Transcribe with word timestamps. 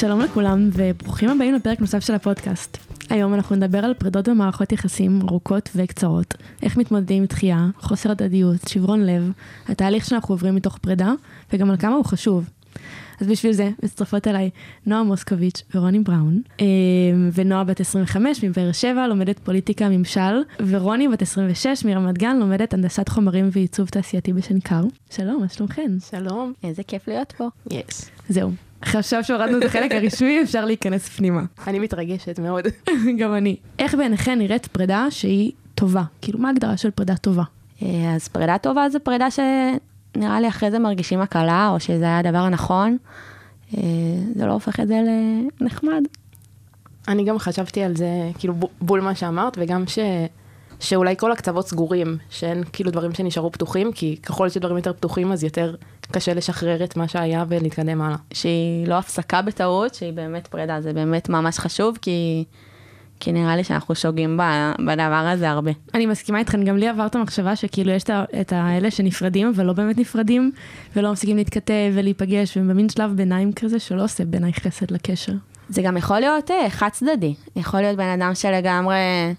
שלום 0.00 0.20
לכולם 0.20 0.68
וברוכים 0.72 1.28
הבאים 1.28 1.54
לפרק 1.54 1.80
נוסף 1.80 2.00
של 2.00 2.14
הפודקאסט. 2.14 2.78
היום 3.10 3.34
אנחנו 3.34 3.56
נדבר 3.56 3.84
על 3.84 3.94
פרידות 3.94 4.28
במערכות 4.28 4.72
יחסים 4.72 5.20
ארוכות 5.28 5.70
וקצרות, 5.76 6.34
איך 6.62 6.76
מתמודדים 6.76 7.16
עם 7.22 7.24
דחייה, 7.24 7.66
חוסר 7.80 8.10
הדדיות, 8.10 8.68
שברון 8.68 9.06
לב, 9.06 9.32
התהליך 9.68 10.04
שאנחנו 10.04 10.34
עוברים 10.34 10.54
מתוך 10.54 10.78
פרידה, 10.78 11.12
וגם 11.52 11.70
על 11.70 11.76
כמה 11.76 11.94
הוא 11.94 12.04
חשוב. 12.04 12.50
אז 13.20 13.26
בשביל 13.26 13.52
זה 13.52 13.70
מצטרפות 13.82 14.28
אליי 14.28 14.50
נועה 14.86 15.02
מוסקוביץ' 15.02 15.62
ורוני 15.74 15.98
בראון, 15.98 16.42
אה, 16.60 16.66
ונועה 17.34 17.64
בת 17.64 17.80
25 17.80 18.44
מבאר 18.44 18.72
שבע, 18.72 19.06
לומדת 19.06 19.38
פוליטיקה 19.38 19.88
ממשל, 19.88 20.42
ורוני 20.66 21.08
בת 21.08 21.22
26 21.22 21.84
מרמת 21.84 22.18
גן, 22.18 22.36
לומדת 22.36 22.74
הנדסת 22.74 23.08
חומרים 23.08 23.48
ועיצוב 23.52 23.88
תעשייתי 23.88 24.32
בשנקר. 24.32 24.82
שלום, 25.10 25.40
מה 25.40 25.48
שלומכן? 25.48 25.90
שלום. 26.10 26.52
איזה 26.64 26.82
כיף 26.82 27.08
להיות 27.08 27.32
פה. 27.36 27.48
יס. 27.70 28.10
זהו. 28.28 28.69
עכשיו 28.80 29.24
שהורדנו 29.24 29.58
את 29.58 29.64
החלק 29.64 29.92
הרשמי, 29.92 30.42
אפשר 30.42 30.64
להיכנס 30.64 31.08
פנימה. 31.08 31.42
אני 31.66 31.78
מתרגשת 31.78 32.38
מאוד. 32.38 32.64
גם 33.18 33.34
אני. 33.34 33.56
איך 33.78 33.94
בעיניכן 33.94 34.38
נראית 34.38 34.66
פרידה 34.66 35.06
שהיא 35.10 35.52
טובה? 35.74 36.02
כאילו, 36.22 36.38
מה 36.38 36.48
ההגדרה 36.48 36.76
של 36.76 36.90
פרידה 36.90 37.16
טובה? 37.16 37.42
אה, 37.82 38.14
אז 38.14 38.28
פרידה 38.28 38.58
טובה 38.58 38.88
זה 38.88 38.98
פרידה 38.98 39.26
שנראה 39.30 40.40
לי 40.40 40.48
אחרי 40.48 40.70
זה 40.70 40.78
מרגישים 40.78 41.20
הקלה, 41.20 41.68
או 41.68 41.80
שזה 41.80 42.04
היה 42.04 42.18
הדבר 42.18 42.38
הנכון. 42.38 42.96
אה, 43.76 43.82
זה 44.36 44.46
לא 44.46 44.52
הופך 44.52 44.80
את 44.80 44.88
זה 44.88 45.00
לנחמד. 45.60 46.02
אני 47.08 47.24
גם 47.24 47.38
חשבתי 47.38 47.82
על 47.82 47.96
זה, 47.96 48.08
כאילו 48.38 48.54
בול 48.80 49.00
מה 49.00 49.14
שאמרת, 49.14 49.56
וגם 49.60 49.84
ש... 49.86 49.98
שאולי 50.80 51.14
כל 51.16 51.32
הקצוות 51.32 51.68
סגורים, 51.68 52.18
שאין 52.30 52.64
כאילו 52.72 52.90
דברים 52.90 53.14
שנשארו 53.14 53.52
פתוחים, 53.52 53.92
כי 53.92 54.16
ככל 54.22 54.48
שדברים 54.48 54.76
יותר 54.76 54.92
פתוחים 54.92 55.32
אז 55.32 55.44
יותר 55.44 55.74
קשה 56.12 56.34
לשחרר 56.34 56.84
את 56.84 56.96
מה 56.96 57.08
שהיה 57.08 57.44
ולהתקדם 57.48 58.02
הלאה. 58.02 58.16
שהיא 58.32 58.86
לא 58.86 58.94
הפסקה 58.94 59.42
בטעות, 59.42 59.94
שהיא 59.94 60.12
באמת 60.12 60.46
פרידה, 60.46 60.80
זה 60.80 60.92
באמת 60.92 61.28
ממש 61.28 61.58
חשוב, 61.58 61.98
כי, 62.02 62.44
כי 63.20 63.32
נראה 63.32 63.56
לי 63.56 63.64
שאנחנו 63.64 63.94
שוגים 63.94 64.36
ב- 64.36 64.72
בדבר 64.86 65.28
הזה 65.32 65.50
הרבה. 65.50 65.70
אני 65.94 66.06
מסכימה 66.06 66.38
איתכן, 66.38 66.64
גם 66.64 66.76
לי 66.76 66.88
עבר 66.88 67.06
את 67.06 67.14
המחשבה 67.14 67.56
שכאילו 67.56 67.92
יש 67.92 68.02
את 68.40 68.52
האלה 68.52 68.90
שנפרדים, 68.90 69.52
אבל 69.56 69.66
לא 69.66 69.72
באמת 69.72 69.98
נפרדים, 69.98 70.52
ולא 70.96 71.12
מפסיקים 71.12 71.36
להתכתב 71.36 71.92
ולהיפגש, 71.94 72.56
ובמין 72.56 72.88
שלב 72.88 73.16
ביניים 73.16 73.52
כזה 73.52 73.78
שלא 73.78 74.04
עושה 74.04 74.24
בעיניי 74.24 74.52
חסד 74.52 74.90
לקשר. 74.90 75.32
זה 75.70 75.82
גם 75.82 75.96
יכול 75.96 76.20
להיות 76.20 76.50
אה, 76.50 76.70
חד 76.70 76.88
צדדי. 76.92 77.34
יכול 77.56 77.80
להיות 77.80 77.96
בן 77.96 78.20
אדם 78.20 78.34
שלגמרי 78.34 78.96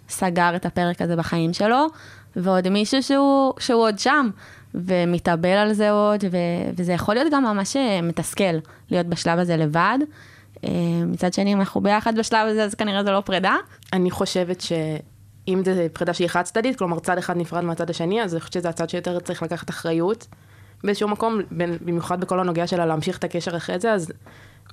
סגר 0.10 0.56
את 0.56 0.66
הפרק 0.66 1.02
הזה 1.02 1.16
בחיים 1.16 1.54
שלו, 1.54 1.88
ועוד 2.36 2.70
מישהו 2.70 3.04
שהוא, 3.04 3.54
שהוא 3.60 3.82
עוד 3.82 4.00
שם, 4.00 4.30
ומתאבל 4.76 5.50
על 5.50 5.74
זה 5.74 5.92
עוד, 5.92 6.24
ו, 6.32 6.38
וזה 6.78 6.94
יכול 6.94 7.16
להיות 7.16 7.34
גם 7.34 7.44
ממש 7.44 7.76
אה, 7.76 8.02
מתסכל 8.02 8.58
להיות 8.92 9.08
בשלב 9.08 9.40
הזה 9.40 9.58
לבד. 9.58 9.98
אה, 10.64 10.70
מצד 11.08 11.34
שני, 11.34 11.54
אם 11.54 11.59
אנחנו 11.59 11.82
ביחד 11.82 12.18
בשלב 12.18 12.48
הזה, 12.48 12.64
אז 12.64 12.76
כנראה 12.76 13.04
זה 13.04 13.12
לא 13.12 13.22
פרידה. 13.22 13.56
אני 13.94 14.12
חושבת 14.12 14.62
שאם 14.62 15.62
זה 15.66 15.88
פרידה 15.94 16.14
שהיא 16.14 16.28
חד 16.28 16.42
צדדית, 16.42 16.78
כלומר 16.78 17.00
צד 17.00 17.18
אחד 17.18 17.38
נפרד 17.38 17.64
מהצד 17.64 17.90
השני, 17.90 18.24
אז 18.24 18.34
אני 18.34 18.40
חושבת 18.40 18.54
שזה 18.54 18.70
הצד 18.70 18.90
שיותר 18.90 19.20
צריך 19.20 19.44
לקחת 19.44 19.70
אחריות 19.70 20.28
באיזשהו 20.84 21.08
מקום, 21.08 21.40
במיוחד 21.82 22.22
בכל 22.22 22.40
הנוגע 22.40 22.68
שלה 22.68 22.86
להמשיך 22.86 23.18
את 23.18 23.24
הקשר 23.24 23.58
אחרי 23.58 23.80
זה, 23.80 23.94
אז 23.94 24.12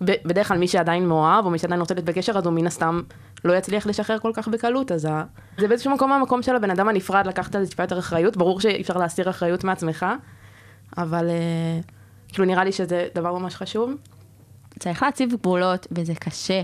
בדרך 0.00 0.48
כלל 0.48 0.58
מי 0.58 0.68
שעדיין 0.68 1.08
מאוהב, 1.08 1.44
או 1.44 1.50
מי 1.50 1.58
שעדיין 1.58 1.80
רוצה 1.80 1.94
להיות 1.94 2.04
בקשר, 2.04 2.38
אז 2.38 2.46
הוא 2.46 2.52
מן 2.54 2.66
הסתם 2.66 3.02
לא 3.44 3.52
יצליח 3.52 3.86
לשחרר 3.86 4.18
כל 4.18 4.30
כך 4.34 4.48
בקלות, 4.48 4.92
אז 4.92 5.04
ה... 5.04 5.24
זה 5.58 5.68
באיזשהו 5.68 5.94
מקום 5.94 6.10
מהמקום 6.10 6.42
של 6.42 6.56
הבן 6.56 6.70
אדם 6.70 6.88
הנפרד 6.88 7.26
לקחת 7.26 7.54
על 7.54 7.64
זה 7.64 7.70
טיפה 7.70 7.82
יותר 7.82 7.98
אחריות, 7.98 8.36
ברור 8.36 8.60
שאי 8.60 8.80
אפשר 8.80 8.96
להסיר 8.96 9.30
אחריות 9.30 9.64
מעצמך, 9.64 10.06
אבל 10.98 11.28
אה, 11.28 11.80
כאילו 12.28 12.44
נראה 12.44 12.64
לי 12.64 12.72
שזה 12.72 13.08
דבר 13.14 13.38
ממש 13.38 13.54
חשוב. 13.54 13.92
צריך 14.78 15.02
להציב 15.02 15.30
גבולות, 15.32 15.86
וזה 15.92 16.14
קשה. 16.14 16.62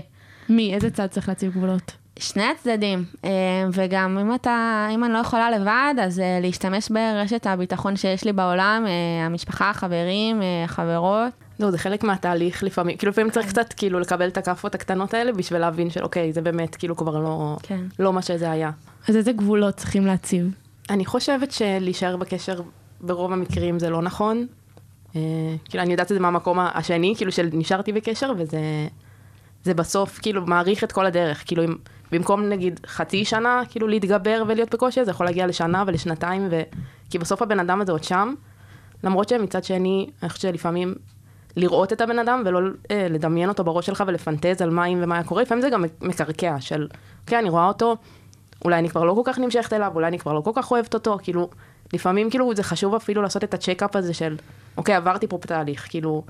מי? 0.49 0.73
איזה 0.73 0.91
צד 0.91 1.07
צריך 1.07 1.29
להציב 1.29 1.51
גבולות? 1.51 2.04
שני 2.19 2.43
הצדדים, 2.43 3.05
אה, 3.25 3.29
וגם 3.73 4.17
אם 4.17 4.35
אתה, 4.35 4.87
אם 4.93 5.03
אני 5.03 5.13
לא 5.13 5.17
יכולה 5.17 5.51
לבד, 5.51 5.93
אז 6.01 6.19
אה, 6.19 6.39
להשתמש 6.41 6.89
ברשת 6.89 7.47
הביטחון 7.47 7.95
שיש 7.95 8.23
לי 8.23 8.33
בעולם, 8.33 8.83
אה, 8.87 9.25
המשפחה, 9.25 9.69
החברים, 9.69 10.41
החברות. 10.65 11.33
זהו, 11.59 11.71
זה 11.71 11.77
חלק 11.77 12.03
מהתהליך 12.03 12.63
לפעמים, 12.63 12.97
כאילו 12.97 13.11
לפעמים 13.11 13.31
צריך 13.31 13.47
קצת 13.47 13.73
כאילו 13.73 13.99
לקבל 13.99 14.27
את 14.27 14.37
הכאפות 14.37 14.75
הקטנות 14.75 15.13
האלה 15.13 15.31
בשביל 15.31 15.59
להבין 15.59 15.89
של 15.89 16.03
אוקיי, 16.03 16.33
זה 16.33 16.41
באמת 16.41 16.75
כאילו 16.75 16.95
כבר 16.95 17.19
לא, 17.19 17.57
כן. 17.63 17.79
לא 17.99 18.13
מה 18.13 18.21
שזה 18.21 18.51
היה. 18.51 18.71
אז 19.07 19.15
איזה 19.15 19.31
גבולות 19.31 19.75
צריכים 19.75 20.05
להציב? 20.05 20.51
אני 20.89 21.05
חושבת 21.05 21.51
שלהישאר 21.51 22.17
בקשר 22.17 22.61
ברוב 23.01 23.31
המקרים 23.31 23.79
זה 23.79 23.89
לא 23.89 24.01
נכון. 24.01 24.47
אה, 25.15 25.21
כאילו 25.69 25.83
אני 25.83 25.91
יודעת 25.91 26.11
את 26.11 26.15
זה 26.15 26.19
מהמקום 26.19 26.59
השני, 26.59 27.13
כאילו 27.17 27.31
של 27.31 27.49
נשארתי 27.53 27.93
בקשר 27.93 28.33
וזה 28.37 28.59
זה 29.65 29.73
בסוף 29.73 30.19
כאילו 30.21 30.45
מעריך 30.45 30.83
את 30.83 30.91
כל 30.91 31.05
הדרך, 31.05 31.43
כאילו 31.45 31.63
אם 31.63 31.75
במקום 32.11 32.49
נגיד 32.49 32.79
חצי 32.87 33.25
שנה 33.25 33.61
כאילו 33.69 33.87
להתגבר 33.87 34.43
ולהיות 34.47 34.73
בקושי, 34.73 35.05
זה 35.05 35.11
יכול 35.11 35.25
להגיע 35.25 35.47
לשנה 35.47 35.83
ולשנתיים, 35.87 36.47
ו... 36.51 36.61
כי 37.09 37.17
בסוף 37.19 37.41
הבן 37.41 37.59
אדם 37.59 37.81
הזה 37.81 37.91
עוד 37.91 38.03
שם, 38.03 38.33
למרות 39.03 39.29
שמצד 39.29 39.63
שני, 39.63 40.09
אני 40.23 40.29
חושבת 40.29 40.51
שלפעמים 40.51 40.95
לראות 41.55 41.93
את 41.93 42.01
הבן 42.01 42.19
אדם 42.19 42.43
ולא 42.45 42.59
אה, 42.91 43.07
לדמיין 43.09 43.49
אותו 43.49 43.63
בראש 43.63 43.85
שלך 43.85 44.03
ולפנטז 44.07 44.61
על 44.61 44.69
מה 44.69 44.85
אם 44.85 44.99
ומה 45.01 45.15
היה 45.15 45.23
קורה, 45.23 45.41
לפעמים 45.41 45.61
זה 45.61 45.69
גם 45.69 45.85
מקרקע 46.01 46.55
של, 46.59 46.87
אוקיי, 47.21 47.39
אני 47.39 47.49
רואה 47.49 47.67
אותו, 47.67 47.95
אולי 48.65 48.79
אני 48.79 48.89
כבר 48.89 49.03
לא 49.03 49.13
כל 49.13 49.21
כך 49.23 49.39
נמשכת 49.39 49.73
אליו, 49.73 49.91
אולי 49.95 50.07
אני 50.07 50.19
כבר 50.19 50.33
לא 50.33 50.41
כל 50.41 50.51
כך 50.55 50.71
אוהבת 50.71 50.93
אותו, 50.93 51.17
כאילו, 51.23 51.49
לפעמים 51.93 52.29
כאילו 52.29 52.55
זה 52.55 52.63
חשוב 52.63 52.95
אפילו 52.95 53.21
לעשות 53.21 53.43
את 53.43 53.53
הצ'קאפ 53.53 53.95
הזה 53.95 54.13
של, 54.13 54.37
אוקיי, 54.77 54.95
עברתי 54.95 55.27
פה 55.27 55.37
תהליך, 55.41 55.87
כאילו, 55.89 56.23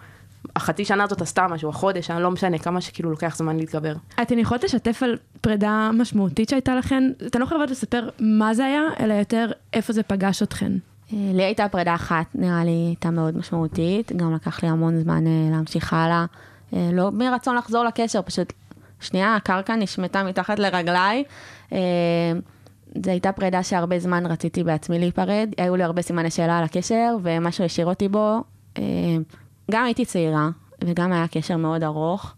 החצי 0.56 0.86
שנה 0.86 1.04
הזאת 1.04 1.22
עשתה 1.22 1.48
משהו, 1.48 1.70
החודש, 1.70 2.12
אני 2.12 2.24
לא 2.24 2.32
משנה, 2.32 2.58
כמה 2.58 2.82
שכאילו 2.82 3.12
לוקח 3.12 3.36
זמן 3.36 3.58
להתגבר. 3.58 3.94
אתן 4.22 4.40
יכולות 4.40 4.64
לשתף 4.64 5.04
על 5.04 5.18
פרידה 5.42 5.90
משמעותית 5.94 6.50
שהייתה 6.50 6.76
לכן? 6.76 7.04
אתן 7.28 7.42
לא 7.42 7.46
חייבות 7.46 7.72
לספר 7.72 8.10
מה 8.20 8.54
זה 8.54 8.66
היה, 8.66 8.82
אלא 9.00 9.14
יותר 9.14 9.52
איפה 9.74 9.94
זה 9.94 10.04
פגש 10.04 10.44
אתכן. 10.44 10.72
אה, 11.14 11.32
לי 11.34 11.44
הייתה 11.44 11.70
פרידה 11.70 11.96
אחת, 11.96 12.26
נראה 12.36 12.64
לי 12.64 12.72
הייתה 12.72 13.12
מאוד 13.12 13.38
משמעותית, 13.38 14.12
גם 14.16 14.34
לקח 14.34 14.64
לי 14.64 14.70
המון 14.70 14.98
זמן 14.98 15.28
אה, 15.28 15.48
להמשיך 15.52 15.94
הלאה. 15.94 16.26
אה, 16.74 16.90
לא 16.94 17.12
מרצון 17.12 17.56
לחזור 17.56 17.84
לקשר, 17.84 18.22
פשוט 18.22 18.54
שנייה, 19.00 19.36
הקרקע 19.36 19.76
נשמטה 19.76 20.24
מתחת 20.24 20.60
לרגליי. 20.60 21.24
זו 23.06 23.12
הייתה 23.12 23.32
פרידה 23.32 23.64
שהרבה 23.64 24.00
זמן 24.00 24.26
רציתי 24.26 24.64
בעצמי 24.64 25.00
להיפרד, 25.00 25.50
היו 25.58 25.76
לי 25.76 25.84
הרבה 25.84 26.02
סימני 26.02 26.32
שאלה 26.32 26.58
על 26.58 26.64
הקשר, 26.64 27.16
ומשהו 27.24 27.64
השאיר 27.66 27.88
אותי 27.88 28.08
בו. 28.08 28.44
גם 29.72 29.84
הייתי 29.84 30.06
צעירה, 30.06 30.50
וגם 30.84 31.12
היה 31.12 31.28
קשר 31.28 31.58
מאוד 31.58 31.84
ארוך. 31.84 32.36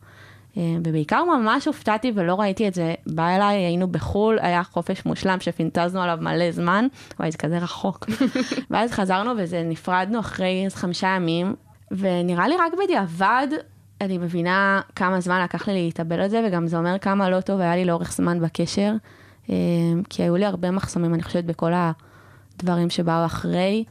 אה, 0.57 0.77
ובעיקר 0.83 1.23
ממש 1.23 1.67
הופתעתי 1.67 2.11
ולא 2.15 2.39
ראיתי 2.39 2.67
את 2.67 2.73
זה. 2.73 2.93
בא 3.07 3.35
אליי, 3.35 3.57
היינו 3.57 3.88
בחו"ל, 3.88 4.39
היה 4.41 4.63
חופש 4.63 5.05
מושלם 5.05 5.39
שפינטזנו 5.39 6.01
עליו 6.01 6.17
מלא 6.21 6.51
זמן, 6.51 6.88
וואי, 7.19 7.31
זה 7.31 7.38
כזה 7.38 7.57
רחוק. 7.57 8.05
ואז 8.71 8.91
חזרנו 8.91 9.31
וזה, 9.38 9.63
נפרדנו 9.65 10.19
אחרי 10.19 10.61
איזה 10.65 10.77
חמישה 10.77 11.07
ימים, 11.07 11.55
ונראה 11.91 12.47
לי 12.47 12.55
רק 12.55 12.73
בדיעבד, 12.83 13.47
אני 14.01 14.17
מבינה 14.17 14.81
כמה 14.95 15.19
זמן 15.19 15.44
לקח 15.44 15.67
לי 15.67 15.73
להתאבל 15.73 16.19
על 16.19 16.29
זה, 16.29 16.41
וגם 16.47 16.67
זה 16.67 16.77
אומר 16.77 16.99
כמה 16.99 17.29
לא 17.29 17.41
טוב 17.41 17.61
היה 17.61 17.75
לי 17.75 17.85
לאורך 17.85 18.11
זמן 18.11 18.39
בקשר, 18.39 18.94
אה, 19.49 19.55
כי 20.09 20.23
היו 20.23 20.35
לי 20.35 20.45
הרבה 20.45 20.71
מחסומים, 20.71 21.13
אני 21.13 21.23
חושבת, 21.23 21.44
בכל 21.44 21.71
הדברים 21.75 22.89
שבאו 22.89 23.25
אחרי, 23.25 23.83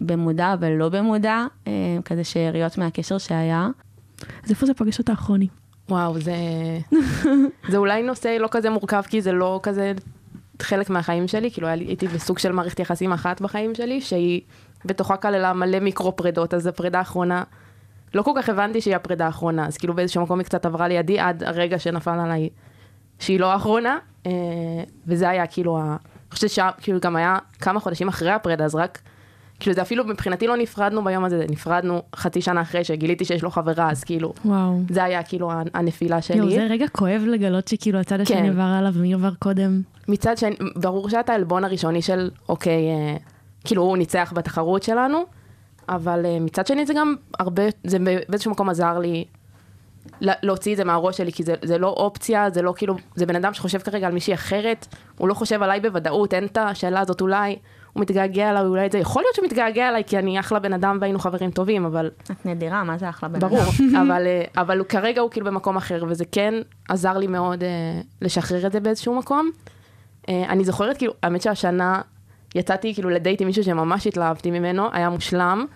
במודע 0.00 0.54
ולא 0.60 0.88
במודע, 0.88 1.46
אה, 1.66 1.72
כזה 2.04 2.24
שאריות 2.24 2.78
מהקשר 2.78 3.18
שהיה. 3.18 3.68
אז 4.44 4.50
איפה 4.50 4.66
זה 4.66 4.74
פגש 4.74 4.98
אותך, 4.98 5.20
רוני? 5.20 5.48
וואו, 5.88 6.20
זה... 6.20 6.34
זה 7.70 7.76
אולי 7.76 8.02
נושא 8.02 8.36
לא 8.40 8.48
כזה 8.50 8.70
מורכב, 8.70 9.02
כי 9.02 9.22
זה 9.22 9.32
לא 9.32 9.60
כזה 9.62 9.92
חלק 10.62 10.90
מהחיים 10.90 11.28
שלי, 11.28 11.50
כאילו 11.50 11.68
הייתי 11.68 12.08
בסוג 12.08 12.38
של 12.38 12.52
מערכת 12.52 12.80
יחסים 12.80 13.12
אחת 13.12 13.40
בחיים 13.40 13.74
שלי, 13.74 14.00
שהיא 14.00 14.40
בתוכה 14.84 15.16
כללה 15.16 15.52
מלא 15.52 15.80
מיקרו 15.80 16.16
פרידות, 16.16 16.54
אז 16.54 16.66
הפרידה 16.66 16.98
האחרונה, 16.98 17.42
לא 18.14 18.22
כל 18.22 18.30
כך 18.36 18.48
הבנתי 18.48 18.80
שהיא 18.80 18.96
הפרידה 18.96 19.26
האחרונה, 19.26 19.66
אז 19.66 19.76
כאילו 19.76 19.94
באיזשהו 19.94 20.22
מקום 20.22 20.38
היא 20.38 20.44
קצת 20.44 20.66
עברה 20.66 20.88
לידי 20.88 21.18
עד 21.18 21.42
הרגע 21.42 21.78
שנפל 21.78 22.18
עליי 22.20 22.48
שהיא 23.18 23.40
לא 23.40 23.52
האחרונה, 23.52 23.98
אה, 24.26 24.32
וזה 25.06 25.28
היה 25.28 25.46
כאילו, 25.46 25.78
ה... 25.78 25.82
אני 25.82 26.36
חושבת 26.36 26.50
שכאילו 26.50 27.00
גם 27.00 27.16
היה 27.16 27.38
כמה 27.58 27.80
חודשים 27.80 28.08
אחרי 28.08 28.30
הפרידה, 28.30 28.64
אז 28.64 28.74
רק, 28.74 29.00
כאילו 29.60 29.74
זה 29.74 29.82
אפילו 29.82 30.04
מבחינתי 30.04 30.46
לא 30.46 30.56
נפרדנו 30.56 31.04
ביום 31.04 31.24
הזה, 31.24 31.44
נפרדנו 31.50 32.02
חצי 32.16 32.40
שנה 32.42 32.62
אחרי 32.62 32.84
שגיליתי 32.84 33.24
שיש 33.24 33.42
לו 33.42 33.50
חברה, 33.50 33.90
אז 33.90 34.04
כאילו, 34.04 34.32
וואו. 34.44 34.80
זה 34.90 35.04
היה 35.04 35.22
כאילו 35.22 35.50
הנפילה 35.74 36.22
שלי. 36.22 36.36
יואו, 36.36 36.50
זה 36.50 36.66
רגע 36.70 36.88
כואב 36.88 37.22
לגלות 37.26 37.68
שכאילו 37.68 37.98
הצד 37.98 38.20
השני 38.20 38.36
כן. 38.36 38.48
עבר 38.48 38.62
עליו 38.78 38.92
ומי 38.94 39.14
עבר 39.14 39.34
קודם. 39.38 39.82
מצד 40.08 40.38
שני, 40.38 40.56
ברור 40.76 41.08
שאתה 41.08 41.32
העלבון 41.32 41.64
הראשוני 41.64 42.02
של, 42.02 42.30
אוקיי, 42.48 42.72
אה, 42.90 43.16
כאילו 43.64 43.82
הוא 43.82 43.96
ניצח 43.96 44.32
בתחרות 44.36 44.82
שלנו, 44.82 45.24
אבל 45.88 46.26
אה, 46.26 46.38
מצד 46.40 46.66
שני 46.66 46.86
זה 46.86 46.94
גם 46.96 47.14
הרבה, 47.38 47.62
זה 47.84 47.98
באיזשהו 48.28 48.50
מקום 48.50 48.68
עזר 48.70 48.98
לי 48.98 49.24
לה- 50.20 50.32
להוציא 50.42 50.72
את 50.72 50.76
זה 50.76 50.84
מהראש 50.84 51.16
שלי, 51.16 51.32
כי 51.32 51.42
זה, 51.42 51.54
זה 51.62 51.78
לא 51.78 51.88
אופציה, 51.88 52.50
זה 52.50 52.62
לא 52.62 52.74
כאילו, 52.76 52.96
זה 53.14 53.26
בן 53.26 53.36
אדם 53.36 53.54
שחושב 53.54 53.78
כרגע 53.78 54.06
על 54.06 54.12
מישהי 54.12 54.34
אחרת, 54.34 54.86
הוא 55.18 55.28
לא 55.28 55.34
חושב 55.34 55.62
עליי 55.62 55.80
בוודאות, 55.80 56.34
אין 56.34 56.44
את 56.44 56.58
השאלה 56.58 57.00
הזאת 57.00 57.20
אולי, 57.20 57.56
הוא 57.94 58.00
מתגעגע 58.02 58.50
אליי, 58.50 58.62
אולי 58.62 58.86
את 58.86 58.92
זה, 58.92 58.98
יכול 58.98 59.22
להיות 59.22 59.34
שהוא 59.34 59.46
מתגעגע 59.46 59.88
אליי 59.88 60.02
כי 60.06 60.18
אני 60.18 60.40
אחלה 60.40 60.58
בן 60.58 60.72
אדם 60.72 60.98
והיינו 61.00 61.18
חברים 61.18 61.50
טובים, 61.50 61.84
אבל 61.84 62.10
את 62.30 62.46
נדירה, 62.46 62.84
מה 62.84 62.98
זה 62.98 63.08
אחלה 63.08 63.28
בן 63.28 63.34
אדם? 63.36 63.48
ברור, 63.48 63.62
אבל, 64.02 64.26
אה, 64.26 64.44
אבל 64.62 64.78
הוא- 64.78 64.86
כרגע 64.86 65.20
הוא 65.20 65.30
כאילו 65.30 65.46
במקום 65.46 65.76
אחר, 65.76 66.04
וזה 66.08 66.24
כן 66.32 66.54
עזר 66.88 67.18
לי 67.18 67.26
מאוד 67.26 67.62
אה, 67.64 67.68
לשחרר 68.22 68.66
את 68.66 68.72
זה 68.72 68.80
באיזשהו 68.80 69.14
מקום. 69.18 69.50
אה, 70.28 70.44
אני 70.48 70.64
זוכרת, 70.64 70.96
כאילו, 70.98 71.12
האמת 71.22 71.42
שהשנה 71.42 72.00
יצאתי 72.54 72.94
כאילו 72.94 73.10
לדייט 73.10 73.40
עם 73.40 73.46
מישהו 73.46 73.64
שממש 73.64 74.06
התלהבתי 74.06 74.50
ממנו, 74.50 74.88
היה 74.92 75.08
מושלם, 75.10 75.66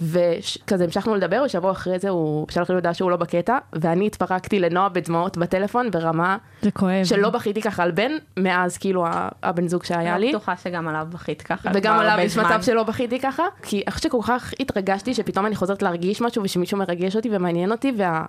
וכזה 0.00 0.84
המשכנו 0.84 1.14
לדבר, 1.14 1.42
ושבוע 1.46 1.72
אחרי 1.72 1.98
זה 1.98 2.08
הוא 2.08 2.46
שלח 2.50 2.70
לי 2.70 2.74
הודעה 2.74 2.94
שהוא 2.94 3.10
לא 3.10 3.16
בקטע, 3.16 3.58
ואני 3.72 4.06
התפרקתי 4.06 4.58
לנועה 4.58 4.88
בדמעות 4.88 5.36
בטלפון 5.36 5.90
ברמה 5.90 6.36
זה 6.62 6.70
כואב. 6.70 7.04
שלא 7.04 7.30
בכיתי 7.30 7.62
ככה 7.62 7.82
על 7.82 7.90
בן, 7.90 8.12
מאז 8.36 8.78
כאילו 8.78 9.06
הבן 9.42 9.68
זוג 9.68 9.84
שהיה 9.84 10.18
לי. 10.18 10.26
אני 10.26 10.32
לא 10.32 10.38
בטוחה 10.38 10.56
שגם 10.56 10.88
עליו 10.88 11.06
בכית 11.10 11.42
ככה. 11.42 11.70
וגם 11.74 11.98
עליו 11.98 12.18
יש. 12.20 12.38
מצב 12.38 12.62
שלא 12.62 12.82
בכיתי 12.82 13.20
ככה, 13.20 13.42
כי 13.62 13.82
אני 13.86 13.92
חושבת 13.92 14.02
שכל 14.12 14.22
כך 14.26 14.54
התרגשתי 14.60 15.14
שפתאום 15.14 15.46
אני 15.46 15.56
חוזרת 15.56 15.82
להרגיש 15.82 16.20
משהו 16.20 16.42
ושמישהו 16.42 16.78
מרגש 16.78 17.16
אותי 17.16 17.28
ומעניין 17.32 17.72
אותי, 17.72 17.92
וה... 17.96 18.24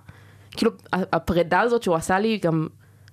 כאילו 0.52 0.72
הפרידה 0.94 1.60
הזאת 1.60 1.84
שהוא 1.84 1.96
עשה 1.96 2.20
לי 2.20 2.40
גם 2.42 2.68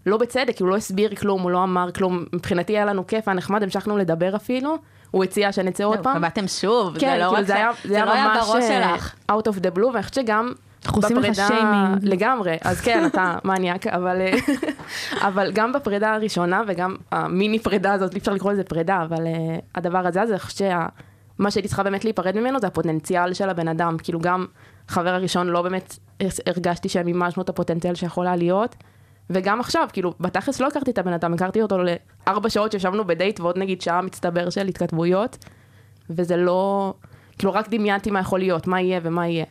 לא 0.06 0.16
בצדק, 0.16 0.56
כי 0.56 0.62
הוא 0.62 0.70
לא 0.70 0.76
הסביר 0.76 1.14
כלום, 1.14 1.42
הוא 1.42 1.50
לא 1.50 1.62
אמר 1.62 1.92
כלום, 1.92 2.24
מבחינתי 2.32 2.72
היה 2.72 2.84
לנו 2.84 3.06
כיף, 3.06 3.28
היה 3.28 3.34
נחמד, 3.34 3.62
המשכנו 3.62 3.98
לדבר 3.98 4.36
אפילו, 4.36 4.76
הוא 5.14 5.24
הציע 5.24 5.52
שנצא 5.52 5.84
עוד 5.84 5.94
זהו, 5.94 6.04
פעם. 6.04 6.18
קבעתם 6.18 6.48
שוב, 6.48 6.98
כן, 6.98 7.10
זה 7.12 7.24
לא 7.24 7.28
כאילו 7.28 7.30
רק 7.32 7.44
זה 7.44 7.88
זה 7.88 8.04
לא 8.04 8.12
היה 8.12 8.34
בראש 8.34 8.64
אה, 8.64 8.94
שלך. 8.94 9.14
out 9.32 9.44
of 9.44 9.56
the 9.58 9.76
blue, 9.76 9.86
ואני 9.92 10.02
חושבת 10.02 10.14
שגם 10.14 10.52
אנחנו 10.84 11.02
עושים 11.02 11.16
לך 11.16 11.34
שיימינג. 11.34 11.98
לגמרי, 12.02 12.56
אז 12.62 12.80
כן, 12.80 13.06
אתה 13.06 13.34
מניאק, 13.44 13.86
אבל, 13.86 14.20
אה, 14.20 14.32
אבל 15.28 15.52
גם 15.52 15.72
בפרידה 15.72 16.14
הראשונה 16.14 16.62
וגם 16.66 16.96
המיני 17.12 17.58
פרידה 17.58 17.92
הזאת, 17.92 18.14
אי 18.14 18.18
אפשר 18.18 18.32
לקרוא 18.32 18.52
לזה 18.52 18.64
פרידה, 18.64 19.02
אבל 19.02 19.26
אה, 19.26 19.56
הדבר 19.74 20.06
הזה, 20.06 20.22
אז 20.22 20.30
אני 20.30 20.38
חושבת 20.38 20.70
שמה 21.38 21.50
שהייתי 21.50 21.68
צריכה 21.68 21.82
באמת 21.82 22.04
להיפרד 22.04 22.36
ממנו 22.36 22.60
זה 22.60 22.66
הפוטנציאל 22.66 23.32
של 23.32 23.50
הבן 23.50 23.68
אדם, 23.68 23.96
כאילו 24.02 24.20
גם 24.20 24.46
חבר 24.88 25.14
הראשון 25.14 25.46
לא 25.46 25.62
באמת 25.62 25.98
הרגשתי 26.46 26.88
שמימשנו 26.88 27.42
את 27.42 27.48
הפוטנציאל 27.48 27.94
שיכול 27.94 28.26
היה 28.26 28.36
להיות. 28.36 28.76
וגם 29.30 29.60
עכשיו, 29.60 29.88
כאילו, 29.92 30.14
בתכלס 30.20 30.60
לא 30.60 30.66
הכרתי 30.66 30.90
את 30.90 30.98
הבן 30.98 31.12
אדם, 31.12 31.34
הכרתי 31.34 31.62
אותו 31.62 31.76
לארבע 32.26 32.50
שעות 32.50 32.72
שישבנו 32.72 33.04
בדייט 33.04 33.40
ועוד 33.40 33.58
נגיד 33.58 33.82
שעה 33.82 34.02
מצטבר 34.02 34.50
של 34.50 34.66
התכתבויות, 34.66 35.44
וזה 36.10 36.36
לא, 36.36 36.94
כאילו 37.38 37.52
רק 37.52 37.68
דמיינתי 37.68 38.10
מה 38.10 38.20
יכול 38.20 38.38
להיות, 38.38 38.66
מה 38.66 38.80
יהיה 38.80 39.00
ומה 39.02 39.28
יהיה. 39.28 39.44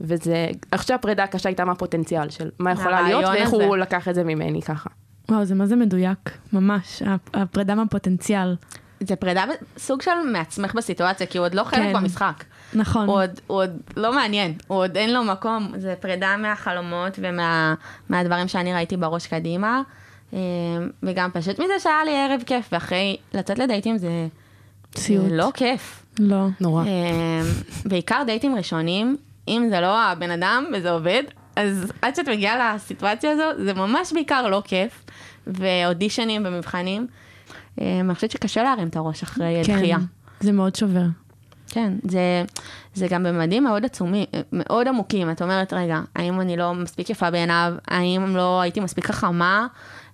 וזה, 0.00 0.48
חושבת 0.76 0.88
שהפרידה 0.88 1.24
הקשה 1.24 1.48
הייתה 1.48 1.64
מהפוטנציאל 1.64 2.30
של 2.30 2.50
מה 2.58 2.72
יכולה 2.72 3.02
להיות 3.02 3.24
ואיך 3.24 3.52
הזה. 3.52 3.64
הוא 3.64 3.76
לקח 3.76 4.08
את 4.08 4.14
זה 4.14 4.24
ממני 4.24 4.62
ככה. 4.62 4.90
וואו, 5.28 5.44
זה 5.44 5.54
מה 5.54 5.66
זה 5.66 5.76
מדויק, 5.76 6.18
ממש, 6.52 7.02
הפ- 7.06 7.30
הפרידה 7.36 7.74
מהפוטנציאל. 7.74 8.56
זה 9.00 9.16
פרידה 9.16 9.44
סוג 9.78 10.02
של 10.02 10.10
מעצמך 10.32 10.74
בסיטואציה, 10.74 11.26
כי 11.26 11.38
הוא 11.38 11.46
עוד 11.46 11.54
לא 11.54 11.64
חלק 11.64 11.80
כן. 11.80 11.92
במשחק. 11.92 12.44
נכון. 12.74 13.08
הוא 13.08 13.22
עוד, 13.22 13.30
הוא 13.46 13.56
עוד 13.56 13.70
לא 13.96 14.14
מעניין, 14.14 14.54
הוא 14.66 14.78
עוד 14.78 14.96
אין 14.96 15.14
לו 15.14 15.24
מקום, 15.24 15.72
זה 15.76 15.94
פרידה 16.00 16.36
מהחלומות 16.36 17.18
ומהדברים 18.08 18.48
שאני 18.48 18.74
ראיתי 18.74 18.96
בראש 18.96 19.26
קדימה. 19.26 19.82
אה, 20.34 20.38
וגם 21.02 21.30
פשוט 21.32 21.58
מזה 21.58 21.72
שהיה 21.78 22.04
לי 22.04 22.16
ערב 22.16 22.42
כיף, 22.46 22.68
ואחרי 22.72 23.16
לצאת 23.34 23.58
לדייטים 23.58 23.98
זה, 23.98 24.26
זה 24.94 25.02
סיוט. 25.02 25.26
לא 25.30 25.50
כיף. 25.54 26.06
לא. 26.18 26.46
נורא. 26.60 26.84
אה, 26.84 27.42
בעיקר 27.84 28.22
דייטים 28.26 28.56
ראשונים, 28.56 29.16
אם 29.48 29.66
זה 29.70 29.80
לא 29.80 30.02
הבן 30.02 30.30
אדם 30.30 30.64
וזה 30.74 30.90
עובד, 30.90 31.22
אז 31.56 31.92
עד 32.02 32.14
שאת 32.14 32.28
מגיעה 32.28 32.74
לסיטואציה 32.74 33.30
הזו, 33.30 33.64
זה 33.64 33.74
ממש 33.74 34.12
בעיקר 34.12 34.48
לא 34.48 34.62
כיף, 34.64 35.04
ואודישנים 35.46 36.42
ומבחנים. 36.46 37.06
אה, 37.80 38.00
אני 38.00 38.14
חושבת 38.14 38.30
שקשה 38.30 38.62
להרים 38.62 38.88
את 38.88 38.96
הראש 38.96 39.22
אחרי 39.22 39.62
כן, 39.64 39.76
דחייה. 39.76 39.98
זה 40.40 40.52
מאוד 40.52 40.76
שובר. 40.76 41.04
כן, 41.70 41.92
זה, 42.02 42.44
זה 42.94 43.08
גם 43.08 43.22
בממדים 43.22 43.64
מאוד 43.64 43.84
עצומים, 43.84 44.24
מאוד 44.52 44.88
עמוקים. 44.88 45.30
את 45.30 45.42
אומרת, 45.42 45.72
רגע, 45.72 46.00
האם 46.16 46.40
אני 46.40 46.56
לא 46.56 46.74
מספיק 46.74 47.10
יפה 47.10 47.30
בעיניו? 47.30 47.72
האם 47.88 48.36
לא 48.36 48.60
הייתי 48.60 48.80
מספיק 48.80 49.06
חכמה? 49.06 49.66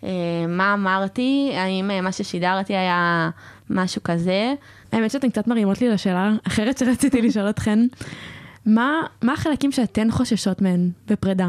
אה, 0.04 0.10
מה 0.48 0.74
אמרתי? 0.74 1.52
האם 1.56 1.90
אה, 1.90 2.00
מה 2.00 2.12
ששידרתי 2.12 2.76
היה 2.76 3.30
משהו 3.70 4.02
כזה? 4.02 4.54
האמת 4.92 5.10
שאתן 5.10 5.30
קצת 5.30 5.46
מרימות 5.46 5.80
לי 5.80 5.88
לשאלה 5.88 6.32
אחרת 6.46 6.78
שרציתי 6.78 7.22
לשאול 7.22 7.50
אתכן. 7.50 7.78
מה, 8.66 8.92
מה 9.22 9.32
החלקים 9.32 9.72
שאתן 9.72 10.10
חוששות 10.10 10.62
מהן 10.62 10.90
בפרידה? 11.06 11.48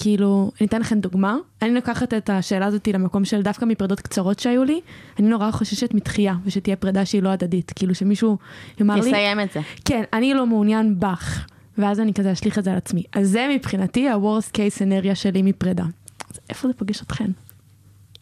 כאילו, 0.00 0.50
אני 0.60 0.66
אתן 0.66 0.80
לכם 0.80 1.00
דוגמה. 1.00 1.36
אני 1.62 1.74
לוקחת 1.74 2.14
את 2.14 2.30
השאלה 2.30 2.66
הזאת 2.66 2.88
למקום 2.88 3.24
של 3.24 3.42
דווקא 3.42 3.64
מפרידות 3.64 4.00
קצרות 4.00 4.38
שהיו 4.38 4.64
לי, 4.64 4.80
אני 5.18 5.28
נורא 5.28 5.50
חוששת 5.50 5.94
מתחייה, 5.94 6.34
ושתהיה 6.44 6.76
פרידה 6.76 7.04
שהיא 7.04 7.22
לא 7.22 7.28
הדדית. 7.28 7.72
כאילו 7.76 7.94
שמישהו 7.94 8.38
יאמר 8.80 8.94
לי, 8.94 9.00
יסיים 9.00 9.40
את 9.40 9.52
זה. 9.52 9.60
כן, 9.84 10.02
אני 10.12 10.34
לא 10.34 10.46
מעוניין 10.46 11.00
בך, 11.00 11.46
ואז 11.78 12.00
אני 12.00 12.14
כזה 12.14 12.32
אשליך 12.32 12.58
את 12.58 12.64
זה 12.64 12.70
על 12.70 12.76
עצמי. 12.76 13.02
אז 13.12 13.28
זה 13.30 13.46
מבחינתי 13.54 14.08
ה-Worst 14.08 14.52
case 14.52 14.78
scenario 14.78 15.14
שלי 15.14 15.42
מפרידה. 15.42 15.84
אז 16.30 16.40
איפה 16.50 16.68
זה 16.68 16.74
פוגש 16.74 17.02
אתכן? 17.02 17.30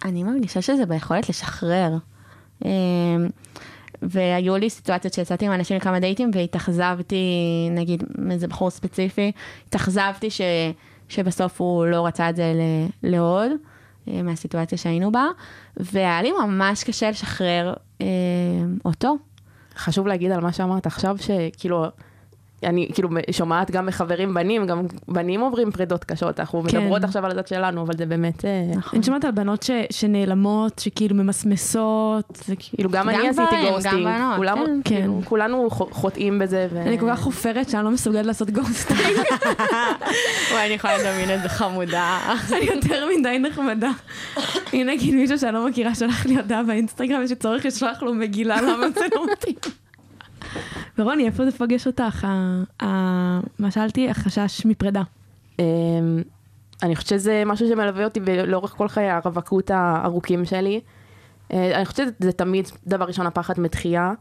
אני 0.04 0.22
מרגישה 0.22 0.62
שזה 0.62 0.86
ביכולת 0.86 1.28
לשחרר. 1.28 1.96
אה, 2.64 2.70
והיו 4.02 4.56
לי 4.56 4.70
סיטואציות 4.70 5.14
שיצאתי 5.14 5.46
עם 5.46 5.52
אנשים 5.52 5.76
לכמה 5.76 6.00
דייטים 6.00 6.30
והתאכזבתי, 6.34 7.16
נגיד 7.70 8.04
מאיזה 8.18 8.48
בחור 8.48 8.70
ספציפי, 8.70 9.32
התאכזבתי 9.68 10.30
ש, 10.30 10.40
שבסוף 11.08 11.60
הוא 11.60 11.86
לא 11.86 12.06
רצה 12.06 12.30
את 12.30 12.36
זה 12.36 12.52
לעוד, 13.02 13.50
אה, 14.08 14.22
מהסיטואציה 14.22 14.78
שהיינו 14.78 15.12
בה, 15.12 15.26
והיה 15.76 16.22
לי 16.22 16.32
ממש 16.32 16.84
קשה 16.84 17.10
לשחרר 17.10 17.74
אה, 18.00 18.06
אותו. 18.84 19.16
חשוב 19.76 20.06
להגיד 20.06 20.32
על 20.32 20.40
מה 20.40 20.52
שאמרת 20.52 20.86
עכשיו, 20.86 21.16
שכאילו, 21.18 21.84
אני 22.62 22.88
כאילו 22.94 23.08
שומעת 23.30 23.70
גם 23.70 23.86
מחברים 23.86 24.34
בנים, 24.34 24.66
גם 24.66 24.82
בנים 25.08 25.40
עוברים 25.40 25.70
פרידות 25.70 26.04
קשות, 26.04 26.40
אנחנו 26.40 26.62
כן. 26.68 26.78
מדברות 26.80 27.04
עכשיו 27.04 27.24
על 27.24 27.30
הצד 27.30 27.46
שלנו, 27.46 27.82
אבל 27.82 27.94
זה 27.98 28.06
באמת, 28.06 28.44
אה, 28.44 28.50
נכון. 28.76 28.96
אני 28.98 29.06
שומעת 29.06 29.24
על 29.24 29.30
בנות 29.30 29.62
ש, 29.62 29.70
שנעלמות, 29.90 30.78
שכאילו 30.78 31.16
ממסמסות, 31.16 32.24
זה 32.44 32.56
כאילו... 32.56 32.70
כאילו 32.76 32.90
גם 32.90 33.02
גם 33.02 33.08
אני 33.08 33.28
עשיתי 33.28 33.42
גברים, 33.46 33.64
גם 33.66 33.72
ghosting, 33.74 34.04
בנות, 34.04 34.36
כולם- 34.36 34.56
כן. 34.56 34.80
כאילו, 34.84 35.18
כן. 35.22 35.28
כולנו 35.28 35.68
חוטאים 35.70 36.38
בזה. 36.38 36.68
ו- 36.72 36.82
אני 36.82 36.98
כל 36.98 37.06
כך 37.10 37.20
חופרת 37.20 37.68
שאני 37.68 37.84
לא 37.84 37.90
מסוגלת 37.90 38.26
לעשות 38.26 38.50
ghosting, 38.50 39.00
וואי, 40.52 40.66
אני 40.66 40.74
יכולה 40.74 40.98
לדמיין 40.98 41.30
איזה 41.30 41.48
חמודה. 41.48 42.18
אני 42.52 42.64
יותר 42.74 43.08
מדי 43.18 43.38
נחמדה. 43.38 43.90
אם 44.74 44.86
נגיד 44.90 45.14
מישהו 45.14 45.38
שאני 45.38 45.54
לא 45.54 45.66
מכירה 45.68 45.94
שלח 45.94 46.26
לי 46.26 46.36
הודעה 46.36 46.62
באינסטגרם, 46.62 47.22
יש 47.22 47.30
לי 47.30 47.36
צורך 47.36 47.66
לשלוח 47.66 48.02
לו 48.02 48.14
מגילה 48.14 48.62
למה 48.62 48.86
זה 48.94 49.06
לא 49.14 49.26
מתאים. 49.32 49.54
ורוני, 50.98 51.26
איפה 51.26 51.44
זה 51.44 51.52
פוגש 51.58 51.86
אותך? 51.86 52.24
ה- 52.24 52.62
ה- 52.84 53.40
מה 53.58 53.70
שאלתי? 53.70 54.10
החשש 54.10 54.66
מפרידה. 54.66 55.02
אמ, 55.58 55.64
אני 56.82 56.96
חושבת 56.96 57.08
שזה 57.08 57.42
משהו 57.46 57.68
שמלווה 57.68 58.04
אותי 58.04 58.20
לאורך 58.46 58.70
כל 58.70 58.88
חיי 58.88 59.10
הרווקות 59.10 59.70
הארוכים 59.70 60.44
שלי. 60.44 60.80
אה, 61.52 61.76
אני 61.76 61.84
חושבת 61.84 62.14
שזה 62.20 62.32
תמיד 62.32 62.68
דבר 62.86 63.04
ראשון 63.04 63.26
הפחד 63.26 63.60
מתחייה. 63.60 64.12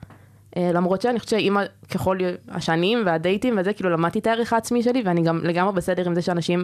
אה, 0.58 0.72
למרות 0.74 1.02
שאני 1.02 1.20
חושבת 1.20 1.40
שעם 1.42 1.58
ככל 1.94 2.18
השנים 2.50 3.04
והדייטים 3.06 3.56
וזה, 3.58 3.74
כאילו 3.74 3.90
למדתי 3.90 4.20
את 4.20 4.28
הערך 4.28 4.54
העצמי 4.54 4.84
שלי, 4.84 5.02
ואני 5.06 5.22
גם 5.22 5.40
לגמרי 5.44 5.74
בסדר 5.74 6.08
עם 6.08 6.16
זה 6.16 6.22
שאנשים 6.22 6.64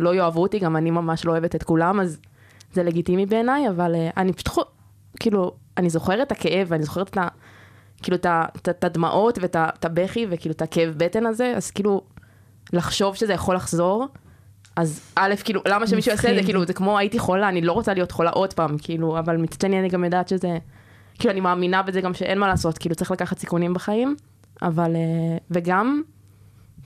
לא 0.00 0.14
יאהבו 0.14 0.42
אותי, 0.42 0.58
גם 0.58 0.76
אני 0.76 0.90
ממש 0.90 1.24
לא 1.24 1.32
אוהבת 1.32 1.54
את 1.54 1.62
כולם, 1.62 2.00
אז 2.00 2.20
זה 2.72 2.82
לגיטימי 2.82 3.26
בעיניי, 3.26 3.68
אבל 3.68 3.94
אה, 3.94 4.10
אני 4.16 4.32
פשוט, 4.32 4.68
כאילו, 5.20 5.52
אני 5.76 5.90
זוכרת 5.90 6.26
את 6.26 6.32
הכאב, 6.32 6.66
ואני 6.70 6.82
זוכרת 6.82 7.08
את 7.08 7.16
ה... 7.16 7.28
כאילו 8.02 8.16
את 8.68 8.84
הדמעות 8.84 9.38
ואת 9.42 9.84
הבכי 9.84 10.26
וכאילו 10.30 10.52
את 10.52 10.62
הכאב 10.62 10.94
בטן 10.96 11.26
הזה, 11.26 11.52
אז 11.56 11.70
כאילו 11.70 12.02
לחשוב 12.72 13.14
שזה 13.14 13.32
יכול 13.32 13.56
לחזור, 13.56 14.06
אז 14.76 15.00
א', 15.16 15.34
כאילו, 15.44 15.60
למה 15.68 15.86
שמישהו 15.86 16.10
יעשה 16.10 16.30
את 16.30 16.36
זה? 16.36 16.42
כאילו, 16.42 16.64
זה 16.66 16.72
כמו 16.72 16.98
הייתי 16.98 17.18
חולה, 17.18 17.48
אני 17.48 17.60
לא 17.60 17.72
רוצה 17.72 17.94
להיות 17.94 18.12
חולה 18.12 18.30
עוד 18.30 18.52
פעם, 18.52 18.78
כאילו, 18.78 19.18
אבל 19.18 19.36
מצד 19.36 19.60
שני 19.60 19.80
אני 19.80 19.88
גם 19.88 20.04
יודעת 20.04 20.28
שזה, 20.28 20.58
כאילו, 21.18 21.32
אני 21.32 21.40
מאמינה 21.40 21.82
בזה 21.82 22.00
גם 22.00 22.14
שאין 22.14 22.38
מה 22.38 22.48
לעשות, 22.48 22.78
כאילו, 22.78 22.94
צריך 22.94 23.10
לקחת 23.10 23.38
סיכונים 23.38 23.74
בחיים, 23.74 24.16
אבל, 24.62 24.96
אה, 24.96 25.36
וגם, 25.50 26.02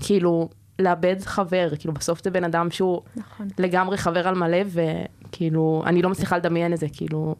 כאילו, 0.01 0.49
לאבד 0.79 1.17
חבר, 1.25 1.69
כאילו, 1.79 1.95
בסוף 1.95 2.25
זה 2.25 2.31
בן 2.31 2.45
אדם 2.45 2.71
שהוא 2.71 3.03
נכון. 3.17 3.49
לגמרי 3.59 3.97
חבר 3.97 4.29
על 4.29 4.35
מלא, 4.35 4.59
וכאילו, 4.69 5.83
אני 5.87 6.03
לא 6.03 6.11
מצליחה 6.11 6.37
לדמיין 6.37 6.73
את 6.73 6.79
זה, 6.79 6.87
כאילו, 6.93 7.35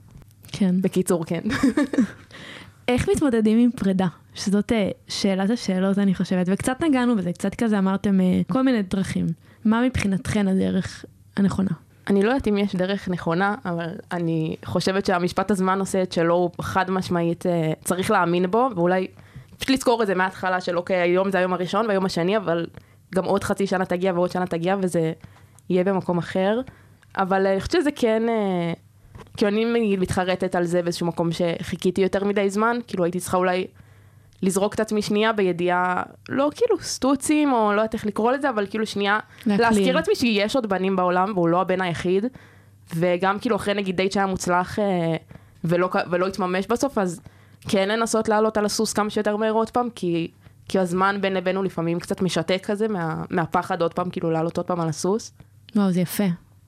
כן. 0.47 0.75
בקיצור, 0.81 1.25
כן. 1.25 1.43
איך 2.89 3.09
מתמודדים 3.09 3.59
עם 3.59 3.71
פרידה? 3.71 4.07
שזאת 4.35 4.73
אה, 4.73 4.91
שאלת 5.09 5.51
השאלות, 5.51 5.99
אני 5.99 6.15
חושבת, 6.15 6.47
וקצת 6.51 6.83
נגענו 6.83 7.17
בזה, 7.17 7.33
קצת 7.33 7.55
כזה 7.55 7.79
אמרתם 7.79 8.21
אה, 8.21 8.41
כל 8.53 8.63
מיני 8.63 8.83
דרכים. 8.83 9.27
מה 9.65 9.83
מבחינתכן 9.87 10.49
הדרך 10.49 11.05
הנכונה? 11.37 11.71
אני 12.07 12.23
לא 12.23 12.29
יודעת 12.29 12.49
אם 12.49 12.59
יש 12.59 12.77
דרך 12.77 13.09
נכונה, 13.09 13.55
אבל 13.65 13.89
אני 14.13 14.57
חושבת 14.65 15.07
שהמשפט 15.07 15.51
הזמן 15.51 15.81
עושה 15.81 16.03
את 16.03 16.13
שלו, 16.13 16.35
הוא 16.35 16.51
חד 16.61 16.91
משמעית 16.91 17.47
אה, 17.47 17.73
צריך 17.85 18.11
להאמין 18.11 18.51
בו, 18.51 18.69
ואולי 18.77 19.07
פשוט 19.59 19.71
לזכור 19.71 20.03
את 20.03 20.07
זה 20.07 20.15
מההתחלה 20.15 20.61
של 20.61 20.77
אוקיי, 20.77 20.97
היום 20.97 21.31
זה 21.31 21.39
היום 21.39 21.53
הראשון 21.53 21.87
והיום 21.87 22.05
השני, 22.05 22.37
אבל 22.37 22.67
גם 23.15 23.25
עוד 23.25 23.45
חצי 23.45 23.67
שנה 23.67 23.85
תגיע 23.85 24.13
ועוד 24.13 24.31
שנה 24.31 24.47
תגיע, 24.47 24.77
וזה 24.81 25.13
יהיה 25.71 25.85
במקום 25.85 26.19
אחר. 26.19 26.61
אבל 27.17 27.47
אני 27.47 27.61
חושבת 27.61 27.81
שזה 27.81 27.91
כן, 27.97 28.23
כאילו 29.37 29.51
אני 29.51 29.65
נגיד 29.65 30.01
מתחרטת 30.01 30.55
על 30.55 30.65
זה 30.65 30.83
באיזשהו 30.83 31.07
מקום 31.07 31.29
שחיכיתי 31.33 32.01
יותר 32.01 32.25
מדי 32.25 32.51
זמן, 32.51 32.77
כאילו 32.87 33.05
הייתי 33.05 33.21
צריכה 33.21 33.37
אולי 33.37 33.67
לזרוק 34.43 34.75
את 34.75 34.81
עצמי 34.81 35.03
שנייה 35.03 35.33
בידיעה, 35.33 36.03
לא 36.29 36.51
כאילו 36.55 36.77
סטוצים, 36.81 37.53
או 37.53 37.73
לא 37.73 37.81
יודעת 37.81 37.95
איך 37.95 38.07
לקרוא 38.07 38.33
לזה, 38.33 38.51
אבל 38.51 38.67
כאילו 38.67 38.87
שנייה, 38.87 39.19
להקליל. 39.47 39.69
להזכיר 39.69 39.97
לעצמי 39.97 40.15
שיש 40.15 40.57
עוד 40.57 40.67
בנים 40.67 40.97
בעולם, 40.97 41.33
והוא 41.35 41.49
לא 41.49 41.61
הבן 41.61 41.81
היחיד, 41.81 42.25
וגם 42.97 43.39
כאילו 43.39 43.57
אחרי 43.57 43.75
נגיד 43.75 43.97
דייט 43.97 44.13
שהיה 44.13 44.27
מוצלח 44.27 44.79
אה, 44.79 45.17
ולא, 45.65 45.91
ולא 46.11 46.27
התממש 46.27 46.67
בסוף, 46.67 46.99
אז 46.99 47.21
כן 47.69 47.89
לנסות 47.89 48.29
לעלות 48.29 48.57
על 48.57 48.65
הסוס 48.65 48.93
כמה 48.93 49.11
שיותר 49.11 49.37
מהר 49.37 49.53
עוד 49.53 49.71
פעם, 49.71 49.89
כי, 49.95 50.31
כי 50.69 50.79
הזמן 50.79 51.19
בין 51.21 51.35
לבינו 51.35 51.63
לפעמים 51.63 52.01
קצת 52.01 52.23
משתק 52.23 52.61
כזה, 52.67 52.89
מה, 52.89 53.25
מהפחד 53.31 53.83
עוד 53.83 53.95
פעם, 53.95 54.11
כאילו 54.11 54.31
לעלות 54.31 54.57
עוד 54.57 54.67
פעם 54.67 54.81
על 54.81 54.89
הסוס. 54.89 55.33
וואו, 55.77 55.93
זה 55.93 56.01
יפה. 56.01 56.25